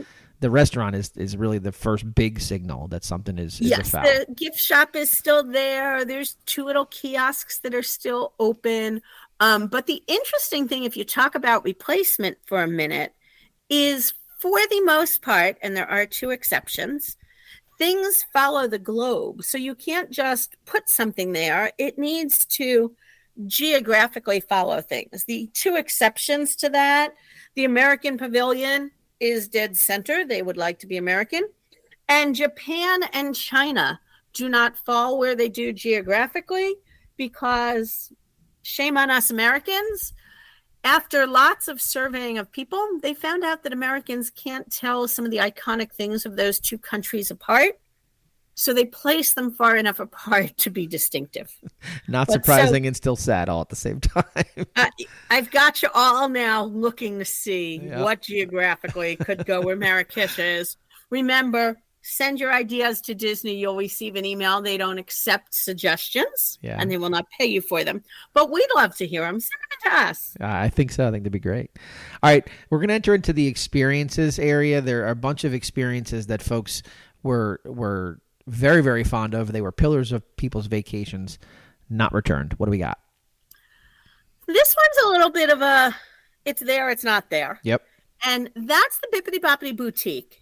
the 0.42 0.50
restaurant 0.50 0.96
is 0.96 1.12
is 1.16 1.36
really 1.36 1.58
the 1.58 1.72
first 1.72 2.14
big 2.14 2.40
signal 2.40 2.88
that 2.88 3.04
something 3.04 3.38
is, 3.38 3.60
is 3.60 3.70
yes 3.70 3.92
the 3.92 4.26
gift 4.34 4.58
shop 4.58 4.96
is 4.96 5.08
still 5.08 5.44
there 5.44 6.04
there's 6.04 6.36
two 6.46 6.64
little 6.64 6.84
kiosks 6.86 7.60
that 7.60 7.74
are 7.74 7.82
still 7.82 8.32
open 8.40 9.00
um, 9.42 9.66
but 9.66 9.86
the 9.86 10.04
interesting 10.06 10.68
thing, 10.68 10.84
if 10.84 10.96
you 10.96 11.04
talk 11.04 11.34
about 11.34 11.64
replacement 11.64 12.38
for 12.46 12.62
a 12.62 12.68
minute, 12.68 13.12
is 13.68 14.14
for 14.40 14.56
the 14.70 14.80
most 14.82 15.20
part, 15.20 15.56
and 15.62 15.76
there 15.76 15.90
are 15.90 16.06
two 16.06 16.30
exceptions, 16.30 17.16
things 17.76 18.24
follow 18.32 18.68
the 18.68 18.78
globe. 18.78 19.42
So 19.42 19.58
you 19.58 19.74
can't 19.74 20.10
just 20.10 20.54
put 20.64 20.88
something 20.88 21.32
there, 21.32 21.72
it 21.76 21.98
needs 21.98 22.44
to 22.44 22.94
geographically 23.48 24.38
follow 24.38 24.80
things. 24.80 25.24
The 25.24 25.50
two 25.54 25.74
exceptions 25.74 26.54
to 26.56 26.68
that 26.68 27.12
the 27.56 27.64
American 27.64 28.18
Pavilion 28.18 28.92
is 29.18 29.48
dead 29.48 29.76
center, 29.76 30.24
they 30.24 30.42
would 30.42 30.56
like 30.56 30.78
to 30.78 30.86
be 30.86 30.98
American, 30.98 31.48
and 32.08 32.36
Japan 32.36 33.00
and 33.12 33.34
China 33.34 33.98
do 34.34 34.48
not 34.48 34.78
fall 34.86 35.18
where 35.18 35.34
they 35.34 35.48
do 35.48 35.72
geographically 35.72 36.76
because 37.16 38.12
shame 38.62 38.96
on 38.96 39.10
us 39.10 39.30
Americans. 39.30 40.12
After 40.84 41.26
lots 41.26 41.68
of 41.68 41.80
surveying 41.80 42.38
of 42.38 42.50
people, 42.50 42.98
they 43.02 43.14
found 43.14 43.44
out 43.44 43.62
that 43.62 43.72
Americans 43.72 44.30
can't 44.30 44.70
tell 44.72 45.06
some 45.06 45.24
of 45.24 45.30
the 45.30 45.36
iconic 45.36 45.92
things 45.92 46.26
of 46.26 46.36
those 46.36 46.58
two 46.58 46.78
countries 46.78 47.30
apart. 47.30 47.78
So 48.54 48.74
they 48.74 48.84
place 48.84 49.32
them 49.32 49.50
far 49.50 49.76
enough 49.76 49.98
apart 49.98 50.56
to 50.58 50.70
be 50.70 50.86
distinctive. 50.86 51.56
Not 52.06 52.26
but 52.26 52.34
surprising 52.34 52.84
so, 52.84 52.86
and 52.88 52.96
still 52.96 53.16
sad 53.16 53.48
all 53.48 53.62
at 53.62 53.70
the 53.70 53.76
same 53.76 54.00
time. 54.00 54.66
I, 54.76 54.90
have 55.30 55.50
got 55.50 55.82
you 55.82 55.88
all 55.94 56.28
now 56.28 56.64
looking 56.64 57.18
to 57.18 57.24
see 57.24 57.80
yep. 57.82 58.00
what 58.00 58.22
geographically 58.22 59.16
could 59.16 59.46
go 59.46 59.60
where 59.62 59.76
Marrakesh 59.76 60.38
is. 60.38 60.76
Remember, 61.10 61.78
send 62.02 62.40
your 62.40 62.52
ideas 62.52 63.00
to 63.02 63.14
Disney. 63.14 63.54
You'll 63.54 63.76
receive 63.76 64.16
an 64.16 64.24
email. 64.24 64.60
They 64.60 64.76
don't 64.76 64.98
accept 64.98 65.54
suggestions 65.54 66.58
yeah. 66.60 66.76
and 66.78 66.90
they 66.90 66.98
will 66.98 67.10
not 67.10 67.26
pay 67.38 67.46
you 67.46 67.60
for 67.60 67.84
them. 67.84 68.02
But 68.34 68.50
we'd 68.50 68.68
love 68.74 68.96
to 68.96 69.06
hear 69.06 69.22
them. 69.22 69.40
Send 69.40 69.60
them 69.70 69.92
to 69.92 70.08
us. 70.08 70.36
Uh, 70.40 70.46
I 70.46 70.68
think 70.68 70.92
so. 70.92 71.06
I 71.06 71.10
think 71.10 71.22
that'd 71.22 71.32
be 71.32 71.38
great. 71.38 71.70
All 72.22 72.30
right. 72.30 72.46
We're 72.70 72.78
going 72.78 72.88
to 72.88 72.94
enter 72.94 73.14
into 73.14 73.32
the 73.32 73.46
experiences 73.46 74.38
area. 74.38 74.80
There 74.80 75.04
are 75.06 75.10
a 75.10 75.16
bunch 75.16 75.44
of 75.44 75.54
experiences 75.54 76.26
that 76.26 76.42
folks 76.42 76.82
were, 77.22 77.60
were 77.64 78.20
very, 78.46 78.82
very 78.82 79.04
fond 79.04 79.34
of. 79.34 79.52
They 79.52 79.62
were 79.62 79.72
pillars 79.72 80.12
of 80.12 80.36
people's 80.36 80.66
vacations, 80.66 81.38
not 81.88 82.12
returned. 82.12 82.54
What 82.54 82.66
do 82.66 82.70
we 82.70 82.78
got? 82.78 82.98
This 84.46 84.76
one's 84.76 85.06
a 85.06 85.08
little 85.08 85.30
bit 85.30 85.50
of 85.50 85.62
a 85.62 85.94
it's 86.44 86.60
there, 86.60 86.90
it's 86.90 87.04
not 87.04 87.30
there. 87.30 87.60
Yep. 87.62 87.82
And 88.24 88.50
that's 88.54 88.98
the 88.98 89.08
Bibbidi 89.12 89.40
Bobbidi 89.40 89.76
Boutique 89.76 90.41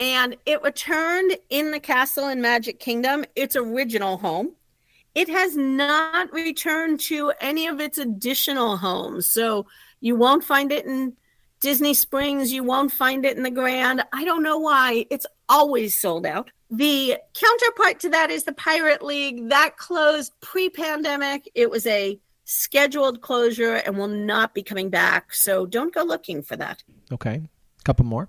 and 0.00 0.36
it 0.46 0.62
returned 0.62 1.36
in 1.50 1.70
the 1.70 1.80
castle 1.80 2.28
in 2.28 2.40
Magic 2.40 2.78
Kingdom, 2.78 3.24
its 3.34 3.56
original 3.56 4.16
home. 4.18 4.52
It 5.14 5.28
has 5.28 5.56
not 5.56 6.32
returned 6.32 7.00
to 7.00 7.32
any 7.40 7.66
of 7.66 7.80
its 7.80 7.98
additional 7.98 8.76
homes. 8.76 9.26
So 9.26 9.66
you 10.00 10.14
won't 10.14 10.44
find 10.44 10.70
it 10.70 10.86
in 10.86 11.16
Disney 11.60 11.94
Springs. 11.94 12.52
You 12.52 12.62
won't 12.62 12.92
find 12.92 13.24
it 13.24 13.36
in 13.36 13.42
the 13.42 13.50
Grand. 13.50 14.04
I 14.12 14.24
don't 14.24 14.44
know 14.44 14.58
why. 14.58 15.06
It's 15.10 15.26
always 15.48 15.98
sold 15.98 16.24
out. 16.24 16.50
The 16.70 17.16
counterpart 17.34 17.98
to 18.00 18.10
that 18.10 18.30
is 18.30 18.44
the 18.44 18.52
Pirate 18.52 19.02
League. 19.02 19.48
That 19.48 19.76
closed 19.76 20.32
pre 20.40 20.68
pandemic. 20.70 21.50
It 21.54 21.70
was 21.70 21.86
a 21.86 22.20
scheduled 22.44 23.20
closure 23.20 23.74
and 23.74 23.98
will 23.98 24.08
not 24.08 24.54
be 24.54 24.62
coming 24.62 24.90
back. 24.90 25.34
So 25.34 25.66
don't 25.66 25.92
go 25.92 26.02
looking 26.02 26.42
for 26.42 26.56
that. 26.56 26.84
Okay. 27.10 27.42
A 27.80 27.82
Couple 27.84 28.04
more. 28.04 28.28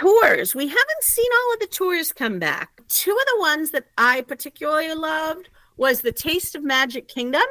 Tours. 0.00 0.54
We 0.54 0.66
haven't 0.66 1.02
seen 1.02 1.26
all 1.32 1.54
of 1.54 1.60
the 1.60 1.66
tours 1.66 2.12
come 2.12 2.38
back. 2.38 2.82
Two 2.88 3.12
of 3.12 3.26
the 3.26 3.40
ones 3.40 3.70
that 3.70 3.86
I 3.96 4.22
particularly 4.22 4.92
loved 4.94 5.48
was 5.76 6.00
the 6.00 6.12
Taste 6.12 6.54
of 6.54 6.62
Magic 6.62 7.08
Kingdom, 7.08 7.42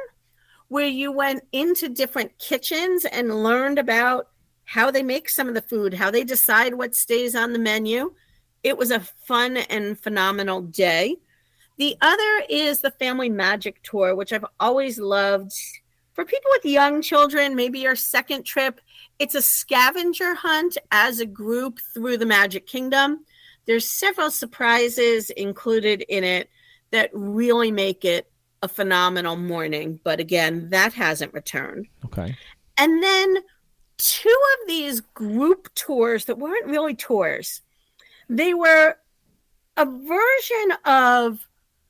where 0.68 0.86
you 0.86 1.12
went 1.12 1.42
into 1.52 1.88
different 1.88 2.38
kitchens 2.38 3.04
and 3.04 3.42
learned 3.42 3.78
about 3.78 4.28
how 4.64 4.90
they 4.90 5.02
make 5.02 5.28
some 5.28 5.48
of 5.48 5.54
the 5.54 5.62
food, 5.62 5.94
how 5.94 6.10
they 6.10 6.24
decide 6.24 6.74
what 6.74 6.94
stays 6.94 7.34
on 7.34 7.52
the 7.52 7.58
menu. 7.58 8.12
It 8.62 8.76
was 8.76 8.90
a 8.90 9.00
fun 9.00 9.56
and 9.56 9.98
phenomenal 9.98 10.62
day. 10.62 11.16
The 11.78 11.96
other 12.00 12.42
is 12.48 12.80
the 12.80 12.90
Family 12.92 13.28
Magic 13.28 13.82
Tour, 13.82 14.14
which 14.14 14.32
I've 14.32 14.46
always 14.58 14.98
loved. 14.98 15.52
For 16.16 16.24
people 16.24 16.50
with 16.54 16.64
young 16.64 17.02
children, 17.02 17.54
maybe 17.54 17.80
your 17.80 17.94
second 17.94 18.44
trip, 18.44 18.80
it's 19.18 19.34
a 19.34 19.42
scavenger 19.42 20.34
hunt 20.34 20.78
as 20.90 21.20
a 21.20 21.26
group 21.26 21.78
through 21.92 22.16
the 22.16 22.24
Magic 22.24 22.66
Kingdom. 22.66 23.26
There's 23.66 23.86
several 23.86 24.30
surprises 24.30 25.28
included 25.28 26.06
in 26.08 26.24
it 26.24 26.48
that 26.90 27.10
really 27.12 27.70
make 27.70 28.06
it 28.06 28.30
a 28.62 28.68
phenomenal 28.68 29.36
morning. 29.36 30.00
But 30.04 30.18
again, 30.18 30.70
that 30.70 30.94
hasn't 30.94 31.34
returned. 31.34 31.86
Okay. 32.06 32.34
And 32.78 33.02
then 33.02 33.36
two 33.98 34.40
of 34.54 34.68
these 34.68 35.02
group 35.02 35.68
tours 35.74 36.24
that 36.24 36.38
weren't 36.38 36.66
really 36.66 36.94
tours, 36.94 37.60
they 38.30 38.54
were 38.54 38.96
a 39.76 39.84
version 39.84 40.78
of 40.86 41.46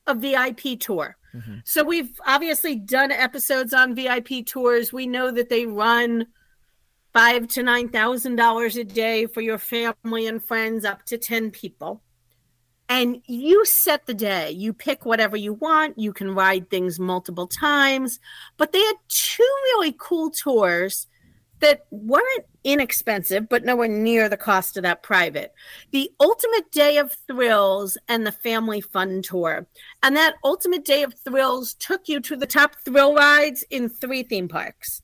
a 0.07 0.15
VIP 0.15 0.79
tour. 0.79 1.17
Mm-hmm. 1.35 1.57
So 1.65 1.85
we've 1.85 2.19
obviously 2.27 2.77
done 2.77 3.11
episodes 3.11 3.75
on 3.75 3.95
VIP 3.95 4.47
tours. 4.47 4.93
We 4.93 5.07
know 5.07 5.31
that 5.31 5.49
they 5.49 5.67
run 5.67 6.27
five 7.13 7.49
to 7.49 7.63
nine 7.63 7.89
thousand 7.89 8.37
dollars 8.37 8.77
a 8.77 8.85
day 8.85 9.27
for 9.27 9.41
your 9.41 9.59
family 9.59 10.27
and 10.27 10.43
friends, 10.43 10.85
up 10.85 11.05
to 11.07 11.19
ten 11.19 11.51
people. 11.51 12.03
And 12.89 13.21
you 13.27 13.65
set 13.65 14.07
the 14.07 14.15
day. 14.15 14.53
You 14.53 14.73
pick 14.73 15.05
whatever 15.05 15.37
you 15.37 15.55
want. 15.55 15.99
You 15.99 16.13
can 16.13 16.35
ride 16.35 16.71
things 16.71 17.01
multiple 17.01 17.49
times. 17.49 18.21
But 18.59 18.73
they 18.73 18.79
had 18.79 18.95
two 19.09 19.43
really 19.65 19.95
cool 19.99 20.31
tours 20.31 21.09
that 21.61 21.87
weren't 21.91 22.45
inexpensive, 22.67 23.49
but 23.49 23.65
nowhere 23.65 23.89
near 23.89 24.29
the 24.29 24.37
cost 24.37 24.77
of 24.77 24.83
that 24.83 25.03
private. 25.03 25.55
The 25.93 26.11
Ultimate 26.21 26.71
Day 26.73 26.99
of 26.99 27.13
Thrills 27.27 27.97
and 28.09 28.27
the 28.27 28.33
Family 28.33 28.81
Fun 28.81 29.23
Tour. 29.23 29.67
And 30.03 30.17
that 30.17 30.35
Ultimate 30.45 30.85
Day 30.85 31.05
of 31.05 31.15
Thrills 31.15 31.75
took 31.75 32.09
you 32.09 32.21
to 32.21 32.37
the 32.37 32.47
top 32.47 32.75
thrill 32.85 33.15
rides 33.15 33.65
in 33.71 33.89
three 33.89 34.25
theme 34.25 34.49
parks. 34.49 35.01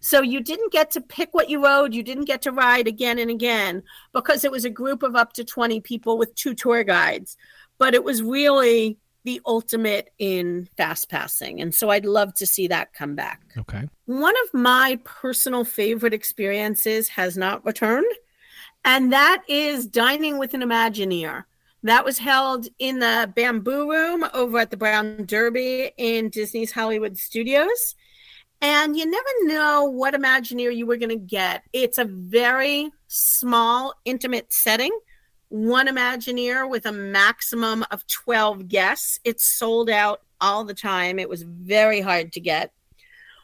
So 0.00 0.22
you 0.22 0.40
didn't 0.40 0.72
get 0.72 0.90
to 0.92 1.00
pick 1.00 1.32
what 1.32 1.50
you 1.50 1.62
rode, 1.62 1.94
you 1.94 2.02
didn't 2.02 2.24
get 2.24 2.42
to 2.42 2.50
ride 2.50 2.88
again 2.88 3.18
and 3.18 3.30
again 3.30 3.82
because 4.12 4.42
it 4.42 4.50
was 4.50 4.64
a 4.64 4.70
group 4.70 5.02
of 5.04 5.14
up 5.14 5.34
to 5.34 5.44
20 5.44 5.80
people 5.82 6.18
with 6.18 6.34
two 6.34 6.54
tour 6.54 6.82
guides. 6.82 7.36
But 7.78 7.94
it 7.94 8.02
was 8.02 8.22
really 8.22 8.98
the 9.24 9.40
ultimate 9.46 10.12
in 10.18 10.68
fast 10.76 11.08
passing. 11.08 11.60
And 11.60 11.74
so 11.74 11.90
I'd 11.90 12.04
love 12.04 12.34
to 12.34 12.46
see 12.46 12.66
that 12.68 12.92
come 12.92 13.14
back. 13.14 13.40
Okay. 13.56 13.88
One 14.06 14.34
of 14.44 14.54
my 14.60 14.98
personal 15.04 15.64
favorite 15.64 16.14
experiences 16.14 17.08
has 17.08 17.36
not 17.36 17.64
returned, 17.64 18.12
and 18.84 19.12
that 19.12 19.42
is 19.48 19.86
dining 19.86 20.38
with 20.38 20.54
an 20.54 20.62
Imagineer. 20.62 21.44
That 21.84 22.04
was 22.04 22.18
held 22.18 22.68
in 22.78 23.00
the 23.00 23.32
Bamboo 23.34 23.90
Room 23.90 24.24
over 24.34 24.58
at 24.58 24.70
the 24.70 24.76
Brown 24.76 25.24
Derby 25.26 25.92
in 25.98 26.28
Disney's 26.28 26.70
Hollywood 26.70 27.18
Studios. 27.18 27.96
And 28.60 28.96
you 28.96 29.04
never 29.04 29.28
know 29.42 29.84
what 29.86 30.14
Imagineer 30.14 30.74
you 30.74 30.86
were 30.86 30.96
going 30.96 31.08
to 31.08 31.16
get. 31.16 31.64
It's 31.72 31.98
a 31.98 32.04
very 32.04 32.92
small, 33.08 33.94
intimate 34.04 34.52
setting 34.52 34.96
one 35.52 35.86
Imagineer 35.86 36.68
with 36.68 36.86
a 36.86 36.92
maximum 36.92 37.84
of 37.90 38.06
12 38.06 38.68
guests. 38.68 39.20
It's 39.22 39.44
sold 39.46 39.90
out 39.90 40.22
all 40.40 40.64
the 40.64 40.72
time. 40.72 41.18
It 41.18 41.28
was 41.28 41.42
very 41.42 42.00
hard 42.00 42.32
to 42.32 42.40
get. 42.40 42.72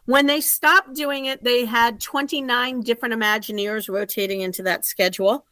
When 0.07 0.27
they 0.27 0.41
stopped 0.41 0.95
doing 0.95 1.27
it, 1.27 1.45
they 1.45 1.67
had 1.67 2.01
29 2.01 2.81
different 2.81 3.15
Imagineers 3.15 3.93
rotating 3.93 4.41
into 4.41 4.63
that 4.63 4.87
schedule. 4.87 5.45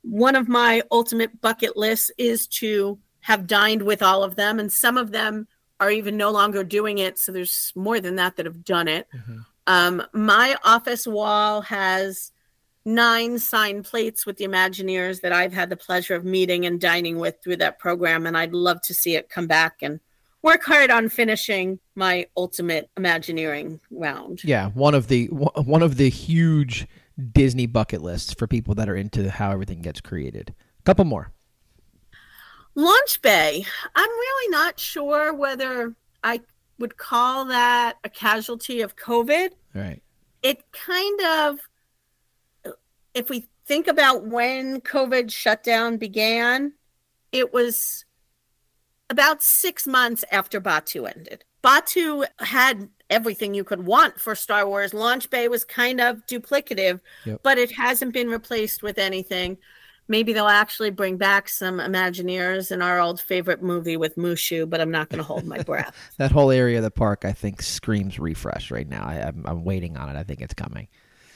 One 0.00 0.34
of 0.34 0.48
my 0.48 0.80
ultimate 0.90 1.42
bucket 1.42 1.76
lists 1.76 2.10
is 2.16 2.46
to 2.46 2.98
have 3.20 3.46
dined 3.46 3.82
with 3.82 4.02
all 4.02 4.24
of 4.24 4.34
them, 4.34 4.58
and 4.58 4.72
some 4.72 4.96
of 4.96 5.10
them 5.10 5.46
are 5.78 5.90
even 5.90 6.16
no 6.16 6.30
longer 6.30 6.64
doing 6.64 6.96
it. 6.98 7.18
So 7.18 7.32
there's 7.32 7.70
more 7.76 8.00
than 8.00 8.16
that 8.16 8.36
that 8.36 8.46
have 8.46 8.64
done 8.64 8.88
it. 8.88 9.06
Mm-hmm. 9.14 9.38
Um, 9.66 10.02
my 10.14 10.56
office 10.64 11.06
wall 11.06 11.60
has 11.60 12.32
nine 12.84 13.38
signed 13.38 13.84
plates 13.84 14.24
with 14.24 14.36
the 14.36 14.46
Imagineers 14.46 15.20
that 15.20 15.32
I've 15.32 15.52
had 15.52 15.70
the 15.70 15.76
pleasure 15.76 16.14
of 16.14 16.24
meeting 16.24 16.64
and 16.66 16.80
dining 16.80 17.18
with 17.18 17.36
through 17.42 17.56
that 17.56 17.78
program. 17.78 18.26
And 18.26 18.36
I'd 18.36 18.54
love 18.54 18.80
to 18.82 18.94
see 18.94 19.14
it 19.16 19.28
come 19.28 19.46
back 19.46 19.76
and 19.82 20.00
work 20.42 20.62
hard 20.64 20.90
on 20.90 21.08
finishing 21.08 21.78
my 21.94 22.26
ultimate 22.36 22.90
Imagineering 22.96 23.80
round. 23.90 24.42
Yeah, 24.44 24.68
one 24.70 24.94
of 24.94 25.08
the 25.08 25.26
one 25.26 25.82
of 25.82 25.96
the 25.96 26.08
huge 26.08 26.86
Disney 27.32 27.66
bucket 27.66 28.02
lists 28.02 28.32
for 28.32 28.46
people 28.46 28.74
that 28.76 28.88
are 28.88 28.96
into 28.96 29.30
how 29.30 29.50
everything 29.50 29.82
gets 29.82 30.00
created. 30.00 30.54
A 30.78 30.82
couple 30.82 31.04
more. 31.04 31.32
Launch 32.74 33.20
Bay. 33.22 33.64
I'm 33.96 34.08
really 34.08 34.50
not 34.50 34.78
sure 34.78 35.34
whether 35.34 35.94
I 36.22 36.40
would 36.78 36.96
call 36.96 37.46
that 37.46 37.98
a 38.04 38.08
casualty 38.08 38.82
of 38.82 38.94
COVID. 38.94 39.50
Right. 39.74 40.00
It 40.42 40.62
kind 40.70 41.20
of 41.22 41.58
if 43.18 43.28
we 43.28 43.48
think 43.66 43.88
about 43.88 44.24
when 44.24 44.80
COVID 44.80 45.30
shutdown 45.30 45.96
began, 45.98 46.72
it 47.32 47.52
was 47.52 48.04
about 49.10 49.42
six 49.42 49.86
months 49.86 50.24
after 50.30 50.60
Batuu 50.60 51.10
ended. 51.14 51.44
Batuu 51.62 52.26
had 52.38 52.88
everything 53.10 53.54
you 53.54 53.64
could 53.64 53.84
want 53.84 54.20
for 54.20 54.34
Star 54.34 54.66
Wars. 54.66 54.94
Launch 54.94 55.28
Bay 55.30 55.48
was 55.48 55.64
kind 55.64 56.00
of 56.00 56.24
duplicative, 56.26 57.00
yep. 57.24 57.40
but 57.42 57.58
it 57.58 57.72
hasn't 57.72 58.12
been 58.12 58.28
replaced 58.28 58.82
with 58.82 58.98
anything. 58.98 59.58
Maybe 60.06 60.32
they'll 60.32 60.46
actually 60.46 60.90
bring 60.90 61.16
back 61.16 61.48
some 61.48 61.78
Imagineers 61.78 62.70
in 62.70 62.80
our 62.80 63.00
old 63.00 63.20
favorite 63.20 63.62
movie 63.62 63.96
with 63.96 64.16
Mushu, 64.16 64.70
but 64.70 64.80
I'm 64.80 64.90
not 64.90 65.10
going 65.10 65.18
to 65.18 65.24
hold 65.24 65.44
my 65.44 65.62
breath. 65.62 65.94
that 66.16 66.30
whole 66.30 66.50
area 66.50 66.78
of 66.78 66.84
the 66.84 66.90
park, 66.90 67.24
I 67.24 67.32
think, 67.32 67.60
screams 67.60 68.18
refresh 68.18 68.70
right 68.70 68.88
now. 68.88 69.04
I, 69.04 69.16
I'm, 69.16 69.44
I'm 69.46 69.64
waiting 69.64 69.98
on 69.98 70.08
it. 70.08 70.16
I 70.16 70.22
think 70.22 70.40
it's 70.40 70.54
coming. 70.54 70.88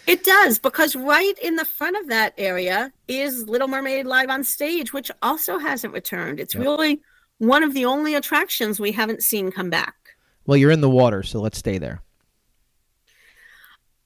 It 0.07 0.25
does 0.25 0.59
because 0.59 0.97
right 0.97 1.35
in 1.41 1.57
the 1.57 1.65
front 1.65 1.97
of 1.97 2.09
that 2.09 2.35
area 2.37 2.93
is 3.07 3.49
Little 3.49 3.69
Mermaid 3.69 4.07
Live 4.07 4.31
on 4.31 4.43
Stage, 4.43 4.93
which 4.93 5.11
also 5.23 5.59
hasn't 5.59 5.95
returned. 5.95 6.41
It's 6.41 6.55
yep. 6.55 6.63
really 6.63 7.01
one 7.39 7.63
of 7.63 7.75
the 7.75 7.85
only 7.85 8.15
attractions 8.15 8.81
we 8.81 8.93
haven't 8.93 9.23
seen 9.23 9.53
come 9.53 9.71
back. 9.71 9.95
Well, 10.47 10.57
you're 10.57 10.71
in 10.71 10.81
the 10.81 10.91
water, 10.91 11.23
so 11.23 11.41
let's 11.41 11.59
stay 11.59 11.79
there. 11.79 12.03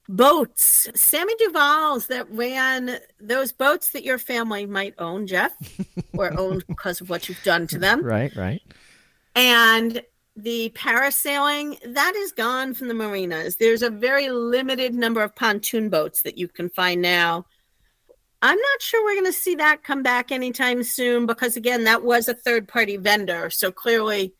Boats, 0.08 0.88
Sammy 0.94 1.34
Duvall's 1.36 2.06
that 2.08 2.30
ran 2.30 2.98
those 3.18 3.52
boats 3.52 3.90
that 3.90 4.04
your 4.04 4.18
family 4.18 4.64
might 4.64 4.94
own, 4.98 5.26
Jeff, 5.26 5.52
or 6.12 6.38
owned 6.38 6.64
because 6.68 7.00
of 7.00 7.10
what 7.10 7.28
you've 7.28 7.42
done 7.42 7.66
to 7.68 7.78
them. 7.78 8.04
Right, 8.04 8.34
right. 8.36 8.62
And 9.34 10.02
the 10.36 10.70
parasailing 10.76 11.78
that 11.94 12.14
is 12.14 12.32
gone 12.32 12.74
from 12.74 12.88
the 12.88 12.94
marinas. 12.94 13.56
There's 13.56 13.82
a 13.82 13.90
very 13.90 14.28
limited 14.28 14.94
number 14.94 15.22
of 15.22 15.34
pontoon 15.34 15.88
boats 15.88 16.22
that 16.22 16.36
you 16.36 16.46
can 16.46 16.68
find 16.68 17.00
now. 17.00 17.46
I'm 18.42 18.58
not 18.58 18.82
sure 18.82 19.02
we're 19.02 19.14
going 19.14 19.26
to 19.26 19.32
see 19.32 19.54
that 19.54 19.82
come 19.82 20.02
back 20.02 20.30
anytime 20.30 20.82
soon 20.82 21.24
because 21.24 21.56
again 21.56 21.84
that 21.84 22.04
was 22.04 22.28
a 22.28 22.34
third 22.34 22.68
party 22.68 22.98
vendor. 22.98 23.48
So 23.48 23.72
clearly 23.72 24.34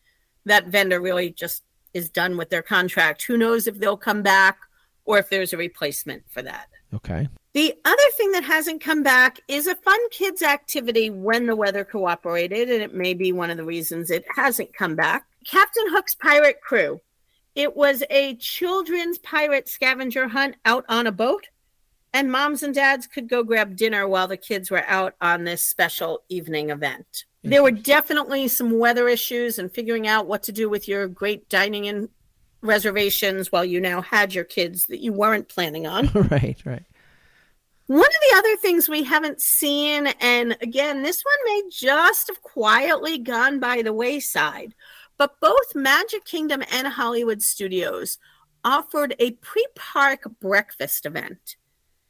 that 0.45 0.67
vendor 0.67 1.01
really 1.01 1.31
just 1.31 1.63
is 1.95 2.11
done 2.11 2.37
with 2.37 2.51
their 2.51 2.63
contract. 2.63 3.23
Who 3.23 3.39
knows 3.39 3.67
if 3.67 3.79
they'll 3.79 3.97
come 3.97 4.23
back 4.23 4.59
or 5.07 5.19
if 5.19 5.31
there's 5.31 5.55
a 5.55 5.57
replacement 5.57 6.25
for 6.29 6.43
that. 6.43 6.69
Okay. 6.93 7.27
The 7.55 7.73
other 7.87 8.03
thing 8.19 8.33
that 8.33 8.45
hasn't 8.45 8.83
come 8.83 9.03
back 9.03 9.41
is 9.49 9.67
a 9.67 9.75
fun 9.77 10.11
kids 10.11 10.43
activity 10.43 11.09
when 11.09 11.47
the 11.47 11.57
weather 11.57 11.85
cooperated 11.85 12.69
and 12.69 12.83
it 12.83 12.93
may 12.93 13.15
be 13.15 13.33
one 13.33 13.51
of 13.51 13.57
the 13.57 13.65
reasons 13.65 14.11
it 14.11 14.27
hasn't 14.35 14.75
come 14.75 14.95
back 14.95 15.25
Captain 15.47 15.85
Hook's 15.91 16.15
Pirate 16.17 16.61
Crew. 16.61 17.01
It 17.55 17.77
was 17.77 18.03
a 18.11 18.35
children's 18.37 19.19
pirate 19.19 19.69
scavenger 19.69 20.29
hunt 20.29 20.57
out 20.65 20.85
on 20.89 21.07
a 21.07 21.13
boat, 21.13 21.47
and 22.13 22.31
moms 22.31 22.63
and 22.63 22.75
dads 22.75 23.07
could 23.07 23.29
go 23.29 23.45
grab 23.45 23.77
dinner 23.77 24.09
while 24.09 24.27
the 24.27 24.37
kids 24.37 24.71
were 24.71 24.85
out 24.87 25.15
on 25.21 25.45
this 25.45 25.63
special 25.63 26.23
evening 26.29 26.71
event. 26.71 27.25
There 27.45 27.63
were 27.63 27.71
definitely 27.71 28.49
some 28.49 28.77
weather 28.77 29.09
issues 29.09 29.61
and 29.61 29.73
figuring 29.73 30.09
out 30.09 30.27
what 30.27 30.43
to 30.45 30.53
do 30.53 30.69
with 30.69 30.89
your 30.89 31.07
great 31.07 31.49
dining 31.49 31.85
in 31.85 32.09
reservations 32.61 33.53
while 33.53 33.65
you 33.65 33.81
now 33.81 34.03
had 34.03 34.35
your 34.35 34.43
kids 34.43 34.87
that 34.87 34.99
you 34.99 35.13
weren't 35.13 35.49
planning 35.49 35.87
on. 35.87 36.09
right, 36.31 36.61
right. 36.65 36.83
One 37.87 38.01
of 38.01 38.31
the 38.31 38.37
other 38.37 38.57
things 38.57 38.89
we 38.89 39.05
haven't 39.05 39.41
seen, 39.41 40.09
and 40.21 40.57
again, 40.61 41.05
this 41.05 41.23
one 41.23 41.37
may 41.45 41.63
just 41.71 42.27
have 42.27 42.43
quietly 42.43 43.19
gone 43.19 43.61
by 43.61 43.83
the 43.83 43.93
wayside, 43.93 44.75
but 45.19 45.41
both 45.41 45.75
Magic 45.75 46.25
Kingdom 46.25 46.63
and 46.73 46.87
Hollywood 46.87 47.43
Studios 47.43 48.19
offered 48.65 49.15
a 49.19 49.33
pre 49.33 49.67
park 49.75 50.25
breakfast 50.41 51.07
event. 51.07 51.57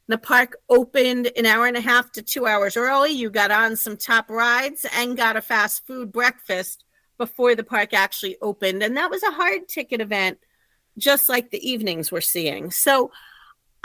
The 0.07 0.17
park 0.17 0.57
opened 0.69 1.31
an 1.35 1.45
hour 1.45 1.65
and 1.65 1.77
a 1.77 1.81
half 1.81 2.11
to 2.13 2.21
two 2.21 2.47
hours 2.47 2.77
early. 2.77 3.11
You 3.11 3.29
got 3.29 3.51
on 3.51 3.75
some 3.75 3.97
top 3.97 4.29
rides 4.29 4.85
and 4.95 5.17
got 5.17 5.35
a 5.35 5.41
fast 5.41 5.85
food 5.85 6.11
breakfast 6.11 6.85
before 7.17 7.55
the 7.55 7.63
park 7.63 7.93
actually 7.93 8.37
opened. 8.41 8.83
And 8.83 8.95
that 8.95 9.09
was 9.09 9.23
a 9.23 9.31
hard 9.31 9.67
ticket 9.67 9.99
event, 9.99 10.39
just 10.97 11.27
like 11.27 11.51
the 11.51 11.69
evenings 11.69 12.11
we're 12.11 12.21
seeing. 12.21 12.71
So 12.71 13.11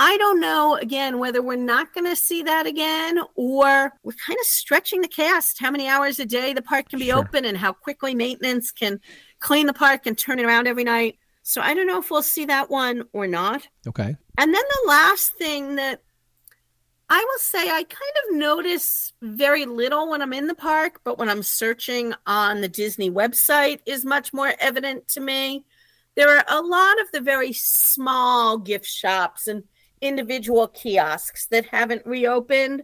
I 0.05 0.17
don't 0.17 0.41
know, 0.41 0.75
again, 0.75 1.21
whether 1.21 1.41
we're 1.41 1.55
not 1.55 1.95
going 1.95 2.11
to 2.11 2.17
see 2.17 2.43
that 2.43 2.67
again 2.67 3.21
or 3.37 3.93
we're 4.03 4.13
kind 4.27 4.37
of 4.37 4.47
stretching 4.47 5.01
the 5.01 5.07
cast 5.07 5.61
how 5.61 5.71
many 5.71 5.87
hours 5.87 6.19
a 6.19 6.27
day 6.27 6.53
the 6.53 6.61
park 6.61 6.89
can 6.89 6.99
be 6.99 7.07
sure. 7.07 7.19
open 7.19 7.45
and 7.45 7.57
how 7.57 7.73
quickly 7.73 8.13
maintenance 8.13 8.73
can 8.73 8.99
clean 9.39 9.67
the 9.67 9.73
park 9.73 10.05
and 10.07 10.19
turn 10.19 10.41
it 10.41 10.45
around 10.45 10.67
every 10.67 10.83
night. 10.83 11.19
So 11.45 11.61
I 11.61 11.73
don't 11.73 11.87
know 11.87 12.01
if 12.01 12.11
we'll 12.11 12.21
see 12.21 12.47
that 12.47 12.69
one 12.69 13.05
or 13.13 13.29
not. 13.29 13.69
Okay. 13.87 14.17
And 14.39 14.53
then 14.53 14.65
the 14.83 14.89
last 14.89 15.35
thing 15.35 15.77
that 15.77 16.03
I 17.09 17.25
will 17.25 17.39
say 17.39 17.61
I 17.71 17.85
kind 17.85 18.17
of 18.27 18.37
notice 18.39 19.13
very 19.23 19.67
little 19.67 20.09
when 20.11 20.21
I'm 20.21 20.33
in 20.33 20.49
the 20.49 20.55
park, 20.57 21.01
but 21.05 21.17
when 21.17 21.29
I'm 21.29 21.45
searching 21.45 22.13
on 22.27 22.61
the 22.61 22.69
Disney 22.69 23.09
website 23.09 23.79
is 23.87 24.05
much 24.05 24.33
more 24.33 24.53
evident 24.59 25.07
to 25.11 25.21
me. 25.21 25.65
There 26.17 26.37
are 26.37 26.45
a 26.49 26.61
lot 26.61 27.01
of 27.01 27.13
the 27.13 27.21
very 27.21 27.53
small 27.53 28.59
gift 28.59 28.87
shops 28.87 29.47
and 29.47 29.63
individual 30.03 30.69
kiosks 30.69 31.47
that 31.47 31.67
haven't 31.67 32.05
reopened. 32.05 32.83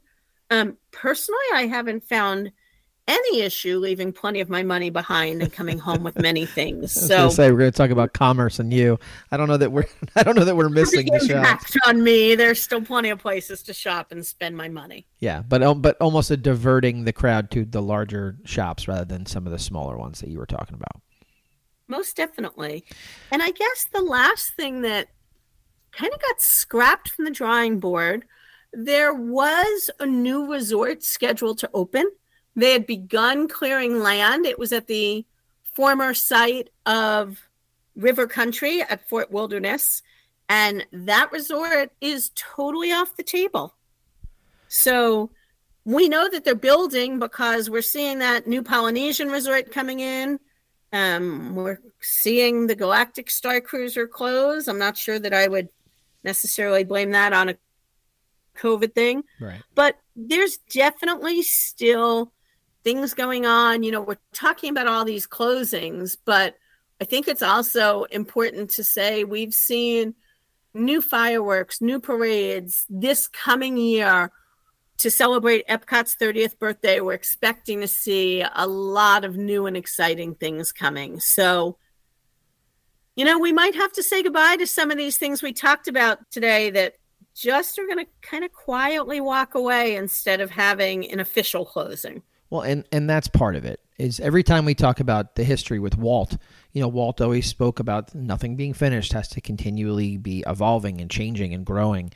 Um, 0.51 0.79
personally, 0.93 1.45
I 1.53 1.67
haven't 1.67 2.05
found 2.05 2.53
any 3.09 3.41
issue 3.41 3.79
leaving 3.79 4.13
plenty 4.13 4.41
of 4.41 4.51
my 4.51 4.63
money 4.63 4.91
behind 4.91 5.43
and 5.43 5.51
coming 5.53 5.79
home 5.79 6.05
with 6.05 6.19
many 6.19 6.45
things. 6.59 6.93
So 6.93 7.31
say 7.31 7.51
we're 7.51 7.59
going 7.59 7.73
to 7.73 7.77
talk 7.77 7.91
about 7.91 8.13
commerce 8.13 8.59
and 8.59 8.73
you. 8.73 8.99
I 9.33 9.37
don't 9.37 9.49
know 9.49 9.57
that 9.57 9.73
we're 9.73 9.87
I 10.17 10.23
don't 10.23 10.37
know 10.37 10.45
that 10.45 10.57
we're 10.57 10.69
missing 10.69 11.07
the, 11.07 11.37
impact 11.37 11.77
on 11.87 12.05
me. 12.05 12.35
There's 12.35 12.63
still 12.63 12.83
plenty 12.83 13.09
of 13.09 13.19
places 13.19 13.63
to 13.65 13.73
shop 13.73 14.13
and 14.13 14.25
spend 14.25 14.57
my 14.57 14.69
money. 14.69 15.07
Yeah, 15.19 15.43
but 15.43 15.63
um, 15.63 15.81
but 15.81 15.97
almost 16.01 16.31
a 16.31 16.37
diverting 16.37 17.05
the 17.05 17.13
crowd 17.13 17.51
to 17.53 17.65
the 17.65 17.83
larger 17.83 18.37
shops 18.45 18.87
rather 18.87 19.07
than 19.07 19.27
some 19.27 19.47
of 19.47 19.53
the 19.53 19.59
smaller 19.59 19.97
ones 19.97 20.21
that 20.21 20.29
you 20.29 20.39
were 20.39 20.47
talking 20.47 20.75
about. 20.75 21.03
Most 21.89 22.17
definitely. 22.17 22.85
And 23.33 23.43
I 23.43 23.51
guess 23.51 23.87
the 23.93 24.03
last 24.03 24.53
thing 24.55 24.83
that 24.83 25.09
kind 25.93 26.13
of 26.13 26.21
got 26.21 26.41
scrapped 26.41 27.11
from 27.11 27.25
the 27.25 27.31
drawing 27.31 27.81
board, 27.81 28.25
there 28.73 29.15
was 29.15 29.91
a 30.01 30.07
new 30.07 30.51
resort 30.51 31.03
scheduled 31.03 31.59
to 31.59 31.71
open 31.75 32.11
they 32.59 32.73
had 32.73 32.87
begun 32.87 33.47
clearing 33.47 34.01
land. 34.01 34.45
It 34.45 34.59
was 34.59 34.73
at 34.73 34.89
the 34.89 35.25
former 35.63 36.13
site 36.13 36.71
of 36.87 37.41
River 37.95 38.27
Country 38.27 38.83
at 38.83 39.09
Fort 39.09 39.31
Wilderness. 39.31 40.03
And 40.49 40.85
that 40.93 41.31
resort 41.31 41.93
is 42.01 42.33
totally 42.35 42.91
off 42.91 43.17
the 43.17 43.23
table. 43.23 43.75
So 44.67 45.31
we 45.85 46.09
know 46.09 46.29
that 46.29 46.45
they're 46.45 46.57
building 46.57 47.21
because 47.21 47.71
we're 47.71 47.81
seeing 47.81 48.19
that 48.19 48.49
new 48.49 48.65
Polynesian 48.65 49.29
resort 49.29 49.71
coming 49.71 50.01
in. 50.01 50.41
Um, 50.93 51.55
we're 51.55 51.79
seeing 52.01 52.67
the 52.67 52.75
Galactic 52.75 53.31
Star 53.31 53.61
Cruiser 53.61 54.09
close. 54.09 54.67
I'm 54.67 54.81
not 54.81 54.97
sure 54.97 55.21
that 55.21 55.33
I 55.33 55.47
would 55.47 55.69
necessarily 56.25 56.85
blame 56.85 57.13
that 57.13 57.33
on 57.33 57.49
a 57.51 57.57
COVID 58.57 58.95
thing. 58.95 59.23
Right. 59.41 59.63
But 59.75 59.99
there's 60.17 60.59
definitely 60.59 61.43
still 61.43 62.33
things 62.85 63.15
going 63.15 63.47
on. 63.47 63.83
You 63.83 63.93
know, 63.93 64.01
we're 64.01 64.19
talking 64.33 64.71
about 64.71 64.87
all 64.87 65.05
these 65.05 65.27
closings, 65.27 66.17
but 66.25 66.57
I 67.01 67.05
think 67.05 67.29
it's 67.29 67.43
also 67.43 68.05
important 68.05 68.71
to 68.71 68.85
say 68.85 69.25
we've 69.25 69.55
seen 69.55 70.15
new 70.75 71.01
fireworks, 71.01 71.81
new 71.81 72.01
parades 72.01 72.85
this 72.89 73.29
coming 73.29 73.77
year 73.77 74.31
to 74.99 75.11
celebrate 75.11 75.67
Epcot's 75.69 76.17
30th 76.21 76.59
birthday. 76.59 77.01
We're 77.01 77.13
expecting 77.13 77.81
to 77.81 77.89
see 77.89 78.45
a 78.55 78.67
lot 78.67 79.25
of 79.25 79.37
new 79.37 79.67
and 79.67 79.77
exciting 79.77 80.35
things 80.35 80.73
coming. 80.73 81.21
So, 81.21 81.79
you 83.19 83.25
know, 83.25 83.37
we 83.37 83.53
might 83.53 83.75
have 83.75 83.93
to 83.95 84.03
say 84.03 84.23
goodbye 84.23 84.57
to 84.59 84.67
some 84.67 84.93
of 84.93 84.97
these 84.97 85.17
things 85.17 85.43
we 85.43 85.53
talked 85.53 85.89
about 85.89 86.21
today 86.31 86.71
that 86.71 86.95
just 87.35 87.77
are 87.77 87.87
going 87.87 87.99
to 87.99 88.07
kind 88.23 88.45
of 88.45 88.53
quietly 88.53 89.21
walk 89.21 89.57
away 89.57 89.97
instead 89.97 90.41
of 90.41 90.53
having 90.53 91.11
an 91.11 91.19
official 91.19 91.67
closing. 91.67 92.23
Well, 92.49 92.61
and 92.61 92.85
and 92.93 93.11
that's 93.11 93.27
part 93.27 93.57
of 93.57 93.65
it. 93.65 93.81
Is 93.99 94.21
every 94.21 94.45
time 94.45 94.65
we 94.65 94.77
talk 94.77 95.01
about 95.01 95.35
the 95.35 95.43
history 95.43 95.81
with 95.81 95.99
Walt, 95.99 96.37
you 96.73 96.81
know, 96.81 96.87
Walt 96.87 97.21
always 97.21 97.47
spoke 97.47 97.81
about 97.81 98.15
nothing 98.15 98.55
being 98.55 98.73
finished 98.73 99.13
has 99.15 99.27
to 99.31 99.41
continually 99.41 100.17
be 100.17 100.45
evolving 100.47 101.01
and 101.01 101.11
changing 101.11 101.53
and 101.53 101.67
growing. 101.67 102.13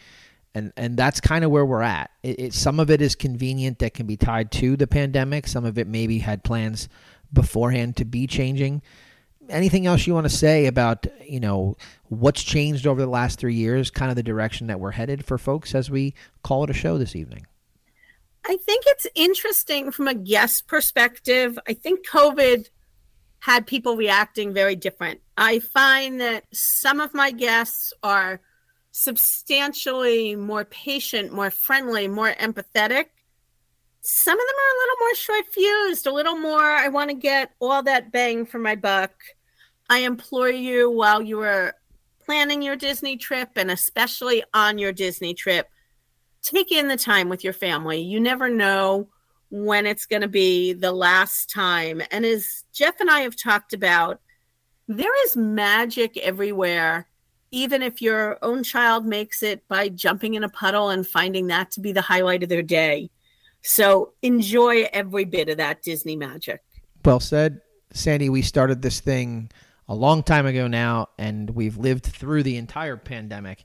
And 0.55 0.73
and 0.77 0.97
that's 0.97 1.21
kind 1.21 1.45
of 1.45 1.51
where 1.51 1.67
we're 1.67 1.83
at. 1.83 2.13
It, 2.23 2.39
it, 2.39 2.55
some 2.55 2.79
of 2.79 2.91
it 2.91 3.03
is 3.03 3.17
convenient 3.17 3.81
that 3.81 3.95
can 3.95 4.07
be 4.07 4.17
tied 4.17 4.53
to 4.53 4.77
the 4.77 4.87
pandemic. 4.87 5.49
Some 5.49 5.65
of 5.65 5.79
it 5.79 5.89
maybe 5.89 6.21
had 6.21 6.45
plans 6.45 6.89
beforehand 7.33 7.97
to 7.97 8.05
be 8.05 8.29
changing. 8.29 8.83
Anything 9.49 9.87
else 9.87 10.07
you 10.07 10.15
want 10.15 10.25
to 10.25 10.31
say 10.31 10.67
about 10.67 11.07
you 11.27 11.41
know 11.41 11.77
what's 12.09 12.43
changed 12.43 12.87
over 12.87 13.01
the 13.01 13.11
last 13.11 13.39
three 13.39 13.55
years? 13.55 13.91
Kind 13.91 14.11
of 14.11 14.17
the 14.17 14.23
direction 14.23 14.69
that 14.69 14.81
we're 14.81 14.93
headed 14.93 15.25
for 15.25 15.39
folks 15.39 15.75
as 15.75 15.91
we 15.91 16.15
call 16.43 16.65
it 16.65 16.71
a 16.71 16.75
show 16.75 16.99
this 16.99 17.17
evening. 17.17 17.47
I 18.45 18.57
think 18.57 18.85
it's 18.87 19.07
interesting 19.15 19.93
from 19.93 20.09
a 20.09 20.15
guest 20.15 20.67
perspective. 20.67 21.59
I 21.69 21.75
think 21.75 22.07
COVID 22.07 22.69
had 23.39 23.67
people 23.67 23.97
reacting 23.97 24.53
very 24.53 24.77
different. 24.77 25.21
I 25.37 25.59
find 25.61 26.21
that 26.21 26.45
some 26.53 27.01
of 27.01 27.15
my 27.15 27.31
guests 27.31 27.93
are 28.03 28.41
substantially 28.93 30.37
more 30.37 30.65
patient, 30.65 31.33
more 31.33 31.51
friendly, 31.51 32.09
more 32.09 32.33
empathetic. 32.35 33.07
Some 34.03 34.39
of 34.39 34.47
them 34.47 34.57
are 34.57 34.75
a 34.75 34.81
little 34.81 34.97
more 35.01 35.15
short 35.15 35.47
fused, 35.47 36.07
a 36.07 36.13
little 36.13 36.37
more, 36.37 36.61
I 36.61 36.89
want 36.89 37.11
to 37.11 37.17
get 37.17 37.53
all 37.61 37.83
that 37.85 38.11
bang 38.11 38.45
for 38.45 38.59
my 38.59 38.75
buck. 38.75 39.13
I 39.89 39.99
implore 39.99 40.51
you 40.51 40.91
while 40.91 41.23
you 41.23 41.41
are 41.41 41.75
planning 42.25 42.63
your 42.63 42.77
Disney 42.77 43.17
trip 43.17 43.51
and 43.57 43.71
especially 43.71 44.43
on 44.55 44.79
your 44.79 44.93
Disney 44.93 45.35
trip 45.35 45.69
take 46.43 46.73
in 46.73 46.89
the 46.89 46.97
time 46.97 47.29
with 47.29 47.45
your 47.45 47.53
family. 47.53 48.01
You 48.01 48.21
never 48.21 48.49
know 48.49 49.09
when 49.51 49.87
it's 49.87 50.07
going 50.07 50.23
to 50.23 50.29
be 50.29 50.73
the 50.73 50.93
last 50.93 51.51
time. 51.51 52.03
And 52.11 52.25
as 52.25 52.65
Jeff 52.73 53.01
and 53.01 53.11
I 53.11 53.21
have 53.21 53.37
talked 53.37 53.73
about, 53.73 54.21
there 54.89 55.25
is 55.25 55.37
magic 55.37 56.17
everywhere, 56.17 57.07
even 57.51 57.83
if 57.83 58.03
your 58.03 58.39
own 58.43 58.65
child 58.65 59.07
makes 59.07 59.43
it 59.43 59.67
by 59.69 59.89
jumping 59.89 60.35
in 60.35 60.43
a 60.43 60.49
puddle 60.49 60.89
and 60.89 61.07
finding 61.07 61.47
that 61.49 61.71
to 61.73 61.81
be 61.81 61.93
the 61.93 62.01
highlight 62.01 62.43
of 62.43 62.49
their 62.49 62.63
day. 62.63 63.11
So 63.63 64.13
enjoy 64.23 64.89
every 64.93 65.25
bit 65.25 65.49
of 65.49 65.57
that 65.59 65.83
Disney 65.83 66.17
magic. 66.17 66.63
Well 67.05 67.21
said. 67.21 67.61
Sandy, 67.93 68.29
we 68.29 68.43
started 68.43 68.83
this 68.83 69.01
thing 69.01 69.51
a 69.89 69.95
long 69.95 70.23
time 70.23 70.47
ago 70.47 70.67
now, 70.67 71.11
and 71.19 71.51
we've 71.51 71.77
lived 71.77 72.05
through 72.05 72.43
the 72.43 72.57
entire 72.57 72.97
pandemic 72.97 73.65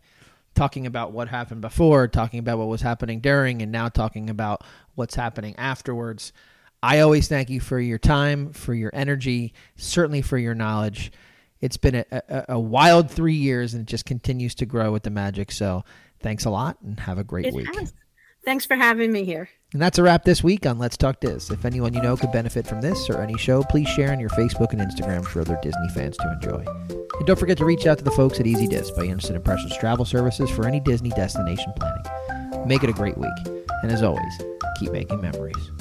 talking 0.53 0.87
about 0.87 1.11
what 1.11 1.27
happened 1.27 1.61
before, 1.61 2.07
talking 2.07 2.39
about 2.39 2.57
what 2.57 2.67
was 2.67 2.81
happening 2.81 3.21
during, 3.21 3.61
and 3.61 3.71
now 3.71 3.87
talking 3.87 4.29
about 4.29 4.63
what's 4.95 5.15
happening 5.15 5.55
afterwards. 5.57 6.33
I 6.81 6.99
always 6.99 7.27
thank 7.27 7.49
you 7.49 7.59
for 7.59 7.79
your 7.79 7.99
time, 7.99 8.53
for 8.53 8.73
your 8.73 8.91
energy, 8.93 9.53
certainly 9.75 10.21
for 10.21 10.37
your 10.37 10.55
knowledge. 10.55 11.11
It's 11.61 11.77
been 11.77 11.95
a, 11.95 12.05
a, 12.11 12.45
a 12.49 12.59
wild 12.59 13.09
three 13.09 13.33
years 13.35 13.73
and 13.73 13.81
it 13.81 13.87
just 13.87 14.05
continues 14.05 14.55
to 14.55 14.65
grow 14.65 14.91
with 14.91 15.03
the 15.03 15.09
magic. 15.09 15.51
So 15.51 15.83
thanks 16.19 16.45
a 16.45 16.49
lot 16.49 16.77
and 16.81 16.99
have 16.99 17.17
a 17.17 17.23
great 17.23 17.45
it 17.45 17.53
week. 17.53 17.75
Has. 17.75 17.93
Thanks 18.45 18.65
for 18.65 18.75
having 18.75 19.11
me 19.11 19.23
here. 19.25 19.49
And 19.73 19.81
that's 19.81 19.97
a 19.97 20.03
wrap 20.03 20.23
this 20.23 20.43
week 20.43 20.65
on 20.65 20.79
Let's 20.79 20.95
Talk 20.95 21.19
Diz. 21.19 21.49
If 21.49 21.65
anyone 21.65 21.93
you 21.93 22.01
know 22.01 22.15
could 22.15 22.31
benefit 22.31 22.65
from 22.65 22.79
this 22.79 23.09
or 23.09 23.21
any 23.21 23.37
show, 23.37 23.63
please 23.63 23.89
share 23.89 24.11
on 24.11 24.19
your 24.19 24.29
Facebook 24.29 24.71
and 24.71 24.79
Instagram 24.79 25.25
for 25.25 25.41
other 25.41 25.59
Disney 25.61 25.89
fans 25.89 26.15
to 26.17 26.31
enjoy. 26.31 26.63
And 26.89 27.27
don't 27.27 27.37
forget 27.37 27.57
to 27.57 27.65
reach 27.65 27.85
out 27.85 27.97
to 27.97 28.03
the 28.03 28.11
folks 28.11 28.39
at 28.39 28.47
Easy 28.47 28.67
Diz 28.67 28.91
by 28.91 29.03
Instant 29.03 29.35
Impressions 29.35 29.75
Travel 29.77 30.05
Services 30.05 30.49
for 30.49 30.67
any 30.67 30.79
Disney 30.79 31.09
destination 31.09 31.73
planning. 31.75 32.65
Make 32.65 32.83
it 32.83 32.89
a 32.89 32.93
great 32.93 33.17
week. 33.17 33.29
And 33.83 33.91
as 33.91 34.03
always, 34.03 34.41
keep 34.79 34.91
making 34.91 35.19
memories. 35.19 35.71